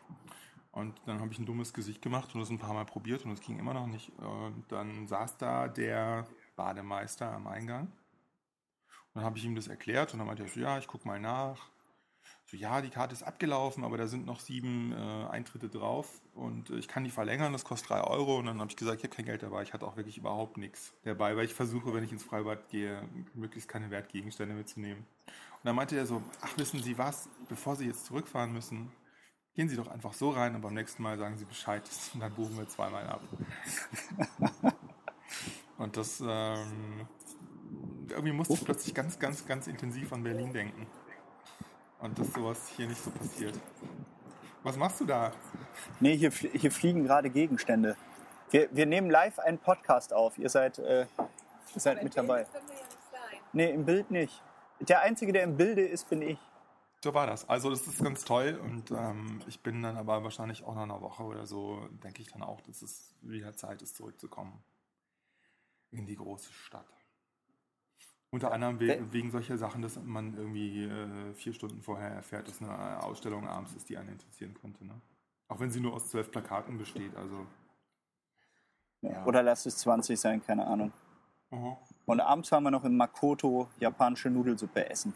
Und 0.73 0.99
dann 1.05 1.21
habe 1.21 1.31
ich 1.31 1.39
ein 1.39 1.45
dummes 1.45 1.71
Gesicht 1.71 2.01
gemacht 2.01 2.33
und 2.33 2.41
das 2.41 2.49
ein 2.49 2.57
paar 2.57 2.73
Mal 2.73 2.85
probiert 2.85 3.23
und 3.25 3.31
es 3.31 3.41
ging 3.41 3.59
immer 3.59 3.75
noch 3.75 3.85
nicht. 3.85 4.11
Und 4.17 4.65
dann 4.69 5.07
saß 5.07 5.37
da 5.37 5.67
der 5.67 6.27
Bademeister 6.55 7.31
am 7.31 7.45
Eingang. 7.45 7.83
Und 7.83 7.91
dann 9.13 9.23
habe 9.23 9.37
ich 9.37 9.45
ihm 9.45 9.55
das 9.55 9.67
erklärt 9.67 10.13
und 10.13 10.19
dann 10.19 10.27
meinte 10.27 10.43
er 10.43 10.49
so, 10.49 10.59
ja, 10.59 10.79
ich 10.79 10.87
gucke 10.87 11.07
mal 11.07 11.19
nach. 11.19 11.69
So, 12.45 12.57
ja, 12.57 12.81
die 12.81 12.89
Karte 12.89 13.13
ist 13.13 13.21
abgelaufen, 13.21 13.83
aber 13.83 13.97
da 13.97 14.07
sind 14.07 14.25
noch 14.25 14.39
sieben 14.39 14.93
äh, 14.93 15.27
Eintritte 15.29 15.69
drauf 15.69 16.21
und 16.33 16.71
äh, 16.71 16.77
ich 16.77 16.87
kann 16.87 17.03
die 17.03 17.11
verlängern, 17.11 17.53
das 17.53 17.65
kostet 17.65 17.91
drei 17.91 18.01
Euro. 18.01 18.39
Und 18.39 18.47
dann 18.47 18.59
habe 18.59 18.71
ich 18.71 18.75
gesagt, 18.75 18.97
ich 18.97 19.03
habe 19.03 19.15
kein 19.15 19.25
Geld 19.25 19.43
dabei, 19.43 19.61
ich 19.61 19.73
hatte 19.73 19.85
auch 19.85 19.95
wirklich 19.95 20.17
überhaupt 20.17 20.57
nichts 20.57 20.93
dabei, 21.03 21.37
weil 21.37 21.45
ich 21.45 21.53
versuche, 21.53 21.93
wenn 21.93 22.03
ich 22.03 22.11
ins 22.11 22.23
Freibad 22.23 22.67
gehe, 22.69 23.07
möglichst 23.35 23.69
keine 23.69 23.91
Wertgegenstände 23.91 24.55
mitzunehmen. 24.55 25.05
Und 25.27 25.65
dann 25.65 25.75
meinte 25.75 25.95
er 25.95 26.07
so, 26.07 26.23
ach, 26.41 26.57
wissen 26.57 26.81
Sie 26.81 26.97
was, 26.97 27.29
bevor 27.47 27.75
Sie 27.75 27.85
jetzt 27.85 28.05
zurückfahren 28.07 28.51
müssen, 28.51 28.91
Gehen 29.55 29.69
Sie 29.69 29.75
doch 29.75 29.87
einfach 29.87 30.13
so 30.13 30.31
rein 30.31 30.55
und 30.55 30.61
beim 30.61 30.73
nächsten 30.73 31.03
Mal 31.03 31.17
sagen 31.17 31.37
Sie 31.37 31.45
Bescheid 31.45 31.83
und 32.13 32.19
dann 32.21 32.33
buchen 32.33 32.57
wir 32.57 32.67
zweimal 32.67 33.07
ab. 33.07 33.21
und 35.77 35.95
das 35.95 36.21
ähm, 36.21 37.07
irgendwie 38.09 38.31
musste 38.31 38.55
ich 38.55 38.65
plötzlich 38.65 38.95
ganz, 38.95 39.19
ganz, 39.19 39.45
ganz 39.45 39.67
intensiv 39.67 40.11
an 40.11 40.23
Berlin 40.23 40.53
denken. 40.53 40.87
Und 41.99 42.17
dass 42.17 42.33
sowas 42.33 42.67
hier 42.75 42.87
nicht 42.87 43.01
so 43.01 43.11
passiert. 43.11 43.53
Was 44.63 44.75
machst 44.77 45.01
du 45.01 45.05
da? 45.05 45.31
Nee, 45.99 46.17
hier, 46.17 46.31
hier 46.31 46.71
fliegen 46.71 47.03
gerade 47.03 47.29
Gegenstände. 47.29 47.95
Wir, 48.49 48.69
wir 48.71 48.85
nehmen 48.85 49.09
live 49.09 49.39
einen 49.39 49.57
Podcast 49.57 50.13
auf. 50.13 50.37
Ihr 50.37 50.49
seid, 50.49 50.79
äh, 50.79 51.01
ihr 51.01 51.07
seid 51.79 52.03
mit 52.03 52.17
dabei. 52.17 52.45
Wir 52.51 52.59
ja 52.59 52.67
nicht 52.67 52.97
sein. 53.11 53.39
Nee, 53.53 53.71
im 53.71 53.85
Bild 53.85 54.09
nicht. 54.09 54.41
Der 54.79 55.01
Einzige, 55.01 55.31
der 55.31 55.43
im 55.43 55.57
Bilde 55.57 55.81
ist, 55.81 56.09
bin 56.09 56.21
ich. 56.21 56.39
So 57.03 57.13
war 57.13 57.27
das. 57.27 57.49
Also 57.49 57.69
das 57.69 57.85
ist 57.85 58.01
ganz 58.01 58.23
toll 58.23 58.57
und 58.63 58.91
ähm, 58.91 59.41
ich 59.45 59.61
bin 59.61 59.83
dann 59.83 59.97
aber 59.97 60.23
wahrscheinlich 60.23 60.63
auch 60.63 60.73
nach 60.73 60.83
einer 60.83 61.01
Woche 61.01 61.23
oder 61.23 61.45
so, 61.45 61.85
denke 62.01 62.21
ich 62.21 62.31
dann 62.31 62.41
auch, 62.41 62.61
dass 62.61 62.81
es 62.81 63.13
wieder 63.21 63.53
Zeit 63.57 63.81
ist, 63.81 63.97
zurückzukommen 63.97 64.63
in 65.91 66.05
die 66.05 66.15
große 66.15 66.53
Stadt. 66.53 66.87
Unter 68.29 68.53
anderem 68.53 68.79
we 68.79 68.87
Wer- 68.87 69.11
wegen 69.11 69.31
solcher 69.31 69.57
Sachen, 69.57 69.81
dass 69.81 70.01
man 70.01 70.37
irgendwie 70.37 70.85
äh, 70.85 71.33
vier 71.33 71.51
Stunden 71.53 71.81
vorher 71.81 72.09
erfährt, 72.09 72.47
dass 72.47 72.61
eine 72.61 73.03
Ausstellung 73.03 73.49
abends 73.49 73.73
ist, 73.73 73.89
die 73.89 73.97
einen 73.97 74.13
interessieren 74.13 74.53
könnte. 74.53 74.85
Ne? 74.85 75.01
Auch 75.49 75.59
wenn 75.59 75.71
sie 75.71 75.81
nur 75.81 75.93
aus 75.93 76.09
zwölf 76.09 76.31
Plakaten 76.31 76.77
besteht. 76.77 77.13
Also. 77.17 77.45
Ja. 79.01 79.25
Oder 79.25 79.43
lass 79.43 79.65
es 79.65 79.77
20 79.79 80.17
sein, 80.17 80.41
keine 80.41 80.65
Ahnung. 80.65 80.93
Aha. 81.51 81.77
Und 82.05 82.21
abends 82.21 82.49
waren 82.53 82.63
wir 82.63 82.71
noch 82.71 82.85
in 82.85 82.95
Makoto 82.95 83.67
japanische 83.77 84.29
Nudelsuppe 84.29 84.89
essen. 84.89 85.13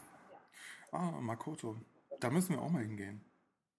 Ah, 0.91 1.11
Makoto. 1.21 1.75
Da 2.19 2.29
müssen 2.29 2.53
wir 2.55 2.61
auch 2.61 2.69
mal 2.69 2.81
hingehen. 2.83 3.21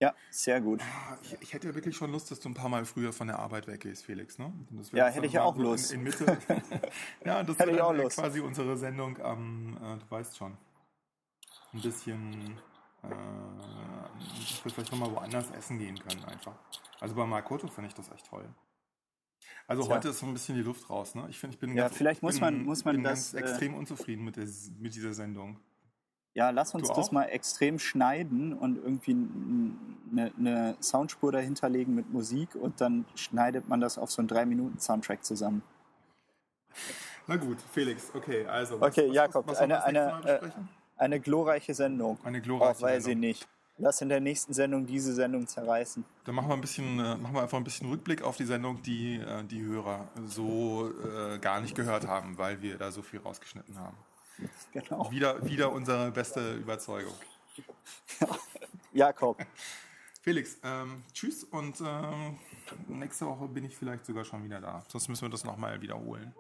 Ja, 0.01 0.15
sehr 0.31 0.61
gut. 0.61 0.81
Ah, 0.83 1.19
Ich, 1.23 1.37
ich 1.41 1.53
hätte 1.55 1.69
ja 1.69 1.75
wirklich 1.75 1.97
schon 1.97 2.13
Lust, 2.13 2.31
dass 2.31 2.39
du 2.39 2.49
ein 2.49 2.55
paar 2.55 2.69
Mal 2.69 2.85
früher 2.85 3.13
von 3.13 3.27
der 3.27 3.41
Arbeit 3.41 3.67
weggehst, 3.67 4.05
Felix. 4.05 4.39
Ne? 4.39 4.53
Ja, 4.93 5.09
hätte 5.09 5.27
ich 5.27 5.33
ja 5.33 5.43
auch 5.43 5.57
Lust. 5.57 5.91
In, 5.93 5.99
in 6.01 6.05
Mitte. 6.05 6.25
ja, 7.25 7.43
das 7.43 7.59
Hätte 7.59 7.67
wäre 7.71 7.77
ich 7.77 7.83
auch 7.83 7.93
dann 7.93 8.03
Lust. 8.03 8.17
quasi 8.17 8.39
unsere 8.41 8.77
Sendung 8.77 9.19
am, 9.21 9.77
äh, 9.83 9.99
du 9.99 10.09
weißt 10.11 10.37
schon, 10.37 10.57
ein 11.73 11.81
bisschen, 11.83 12.59
äh, 13.03 13.09
dass 13.09 14.65
wir 14.65 14.71
vielleicht 14.73 14.93
nochmal 14.93 15.11
woanders 15.11 15.51
essen 15.51 15.79
gehen 15.81 15.99
können 15.99 16.25
einfach. 16.27 16.55
Also 17.01 17.17
bei 17.17 17.27
Makoto 17.27 17.67
finde 17.67 17.89
ich 17.89 17.95
das 17.95 18.09
echt 18.13 18.27
toll. 18.27 18.49
Also 19.67 19.83
Tja. 19.83 19.97
heute 19.97 20.11
ist 20.11 20.21
so 20.21 20.27
ein 20.27 20.33
bisschen 20.33 20.55
die 20.55 20.63
Luft 20.63 20.89
raus. 20.89 21.17
Ne? 21.17 21.27
Ich, 21.29 21.39
find, 21.41 21.55
ich 21.55 21.59
bin 21.61 21.75
Ja, 21.77 21.85
ganz, 21.85 21.97
vielleicht 21.97 22.23
muss 22.23 22.35
bin, 22.35 22.41
man- 22.43 22.63
muss 22.65 22.85
man 22.85 23.03
das, 23.03 23.33
ganz 23.33 23.35
äh, 23.35 23.39
extrem 23.41 23.75
unzufrieden 23.75 24.25
mit, 24.25 24.37
der, 24.37 24.47
mit 24.79 24.95
dieser 24.95 25.13
Sendung. 25.13 25.59
Ja, 26.35 26.51
lass 26.51 26.75
uns 26.75 26.89
das 26.89 27.09
auch? 27.09 27.13
mal 27.13 27.25
extrem 27.25 27.79
schneiden 27.79 28.53
und 28.53 28.77
irgendwie 28.77 29.17
eine, 30.13 30.33
eine 30.39 30.77
Soundspur 30.81 31.33
dahinter 31.33 31.69
legen 31.69 31.95
mit 31.95 32.13
Musik 32.13 32.55
und 32.55 32.81
dann 32.81 33.05
schneidet 33.17 33.69
man 33.69 33.81
das 33.81 33.99
auf 33.99 34.11
so 34.11 34.21
einen 34.23 34.29
3-Minuten-Soundtrack 34.29 35.25
zusammen. 35.25 35.63
Na 37.27 37.37
gut, 37.37 37.59
Felix, 37.73 38.11
okay, 38.15 38.47
also. 38.47 38.81
Okay, 38.81 39.09
Jakob, 39.11 39.47
was, 39.47 39.53
was 39.53 39.59
sollen 39.59 39.71
wir 39.71 39.85
eine- 39.85 40.15
eine, 40.15 40.29
äh? 40.41 40.51
Eine 40.97 41.21
glorreiche 41.21 41.75
Sendung. 41.75 42.19
Eine 42.25 42.41
glorreiche 42.41 42.81
weiß 42.83 42.99
ich 42.99 43.05
Sendung. 43.05 43.21
nicht. 43.21 43.49
Lass 43.81 44.01
in 44.01 44.09
der 44.09 44.19
nächsten 44.21 44.53
Sendung 44.53 44.87
diese 44.87 45.13
Sendung 45.15 45.47
zerreißen. 45.47 46.05
Dann 46.25 46.35
machen 46.35 46.49
wir 46.49 46.55
ein 46.55 46.61
bisschen, 46.61 46.99
äh, 46.99 47.15
machen 47.17 47.35
wir 47.35 47.43
einfach 47.43 47.59
ein 47.59 47.63
bisschen 47.65 47.89
Rückblick 47.89 48.23
auf 48.23 48.37
die 48.37 48.45
Sendung, 48.45 48.83
die 48.83 49.17
äh, 49.17 49.45
die 49.45 49.63
Hörer 49.63 50.09
so 50.27 50.91
äh, 51.05 51.39
gar 51.39 51.61
nicht 51.61 51.77
gehört 51.77 52.07
haben, 52.09 52.37
weil 52.39 52.61
wir 52.61 52.77
da 52.77 52.91
so 52.91 53.03
viel 53.03 53.21
rausgeschnitten 53.21 53.79
haben. 53.79 53.97
Genau. 54.73 55.11
Wieder, 55.11 55.45
wieder 55.45 55.73
unsere 55.73 56.11
beste 56.11 56.55
Überzeugung. 56.55 57.15
Jakob, 58.93 59.39
Felix, 60.23 60.59
ähm, 60.63 61.03
tschüss 61.13 61.45
und 61.45 61.81
ähm, 61.81 62.39
nächste 62.89 63.27
Woche 63.27 63.49
bin 63.49 63.65
ich 63.65 63.77
vielleicht 63.77 64.05
sogar 64.05 64.25
schon 64.25 64.45
wieder 64.45 64.61
da. 64.61 64.85
Sonst 64.89 65.09
müssen 65.09 65.23
wir 65.23 65.31
das 65.31 65.45
nochmal 65.45 65.81
wiederholen. 65.81 66.35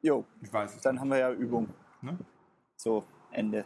jo, 0.00 0.24
Ich 0.40 0.52
weiß 0.52 0.74
es 0.74 0.80
dann 0.82 0.94
nicht. 0.94 1.00
haben 1.00 1.10
wir 1.10 1.18
ja 1.18 1.32
Übung. 1.32 1.68
Ne? 2.00 2.18
So, 2.76 3.04
Ende. 3.30 3.64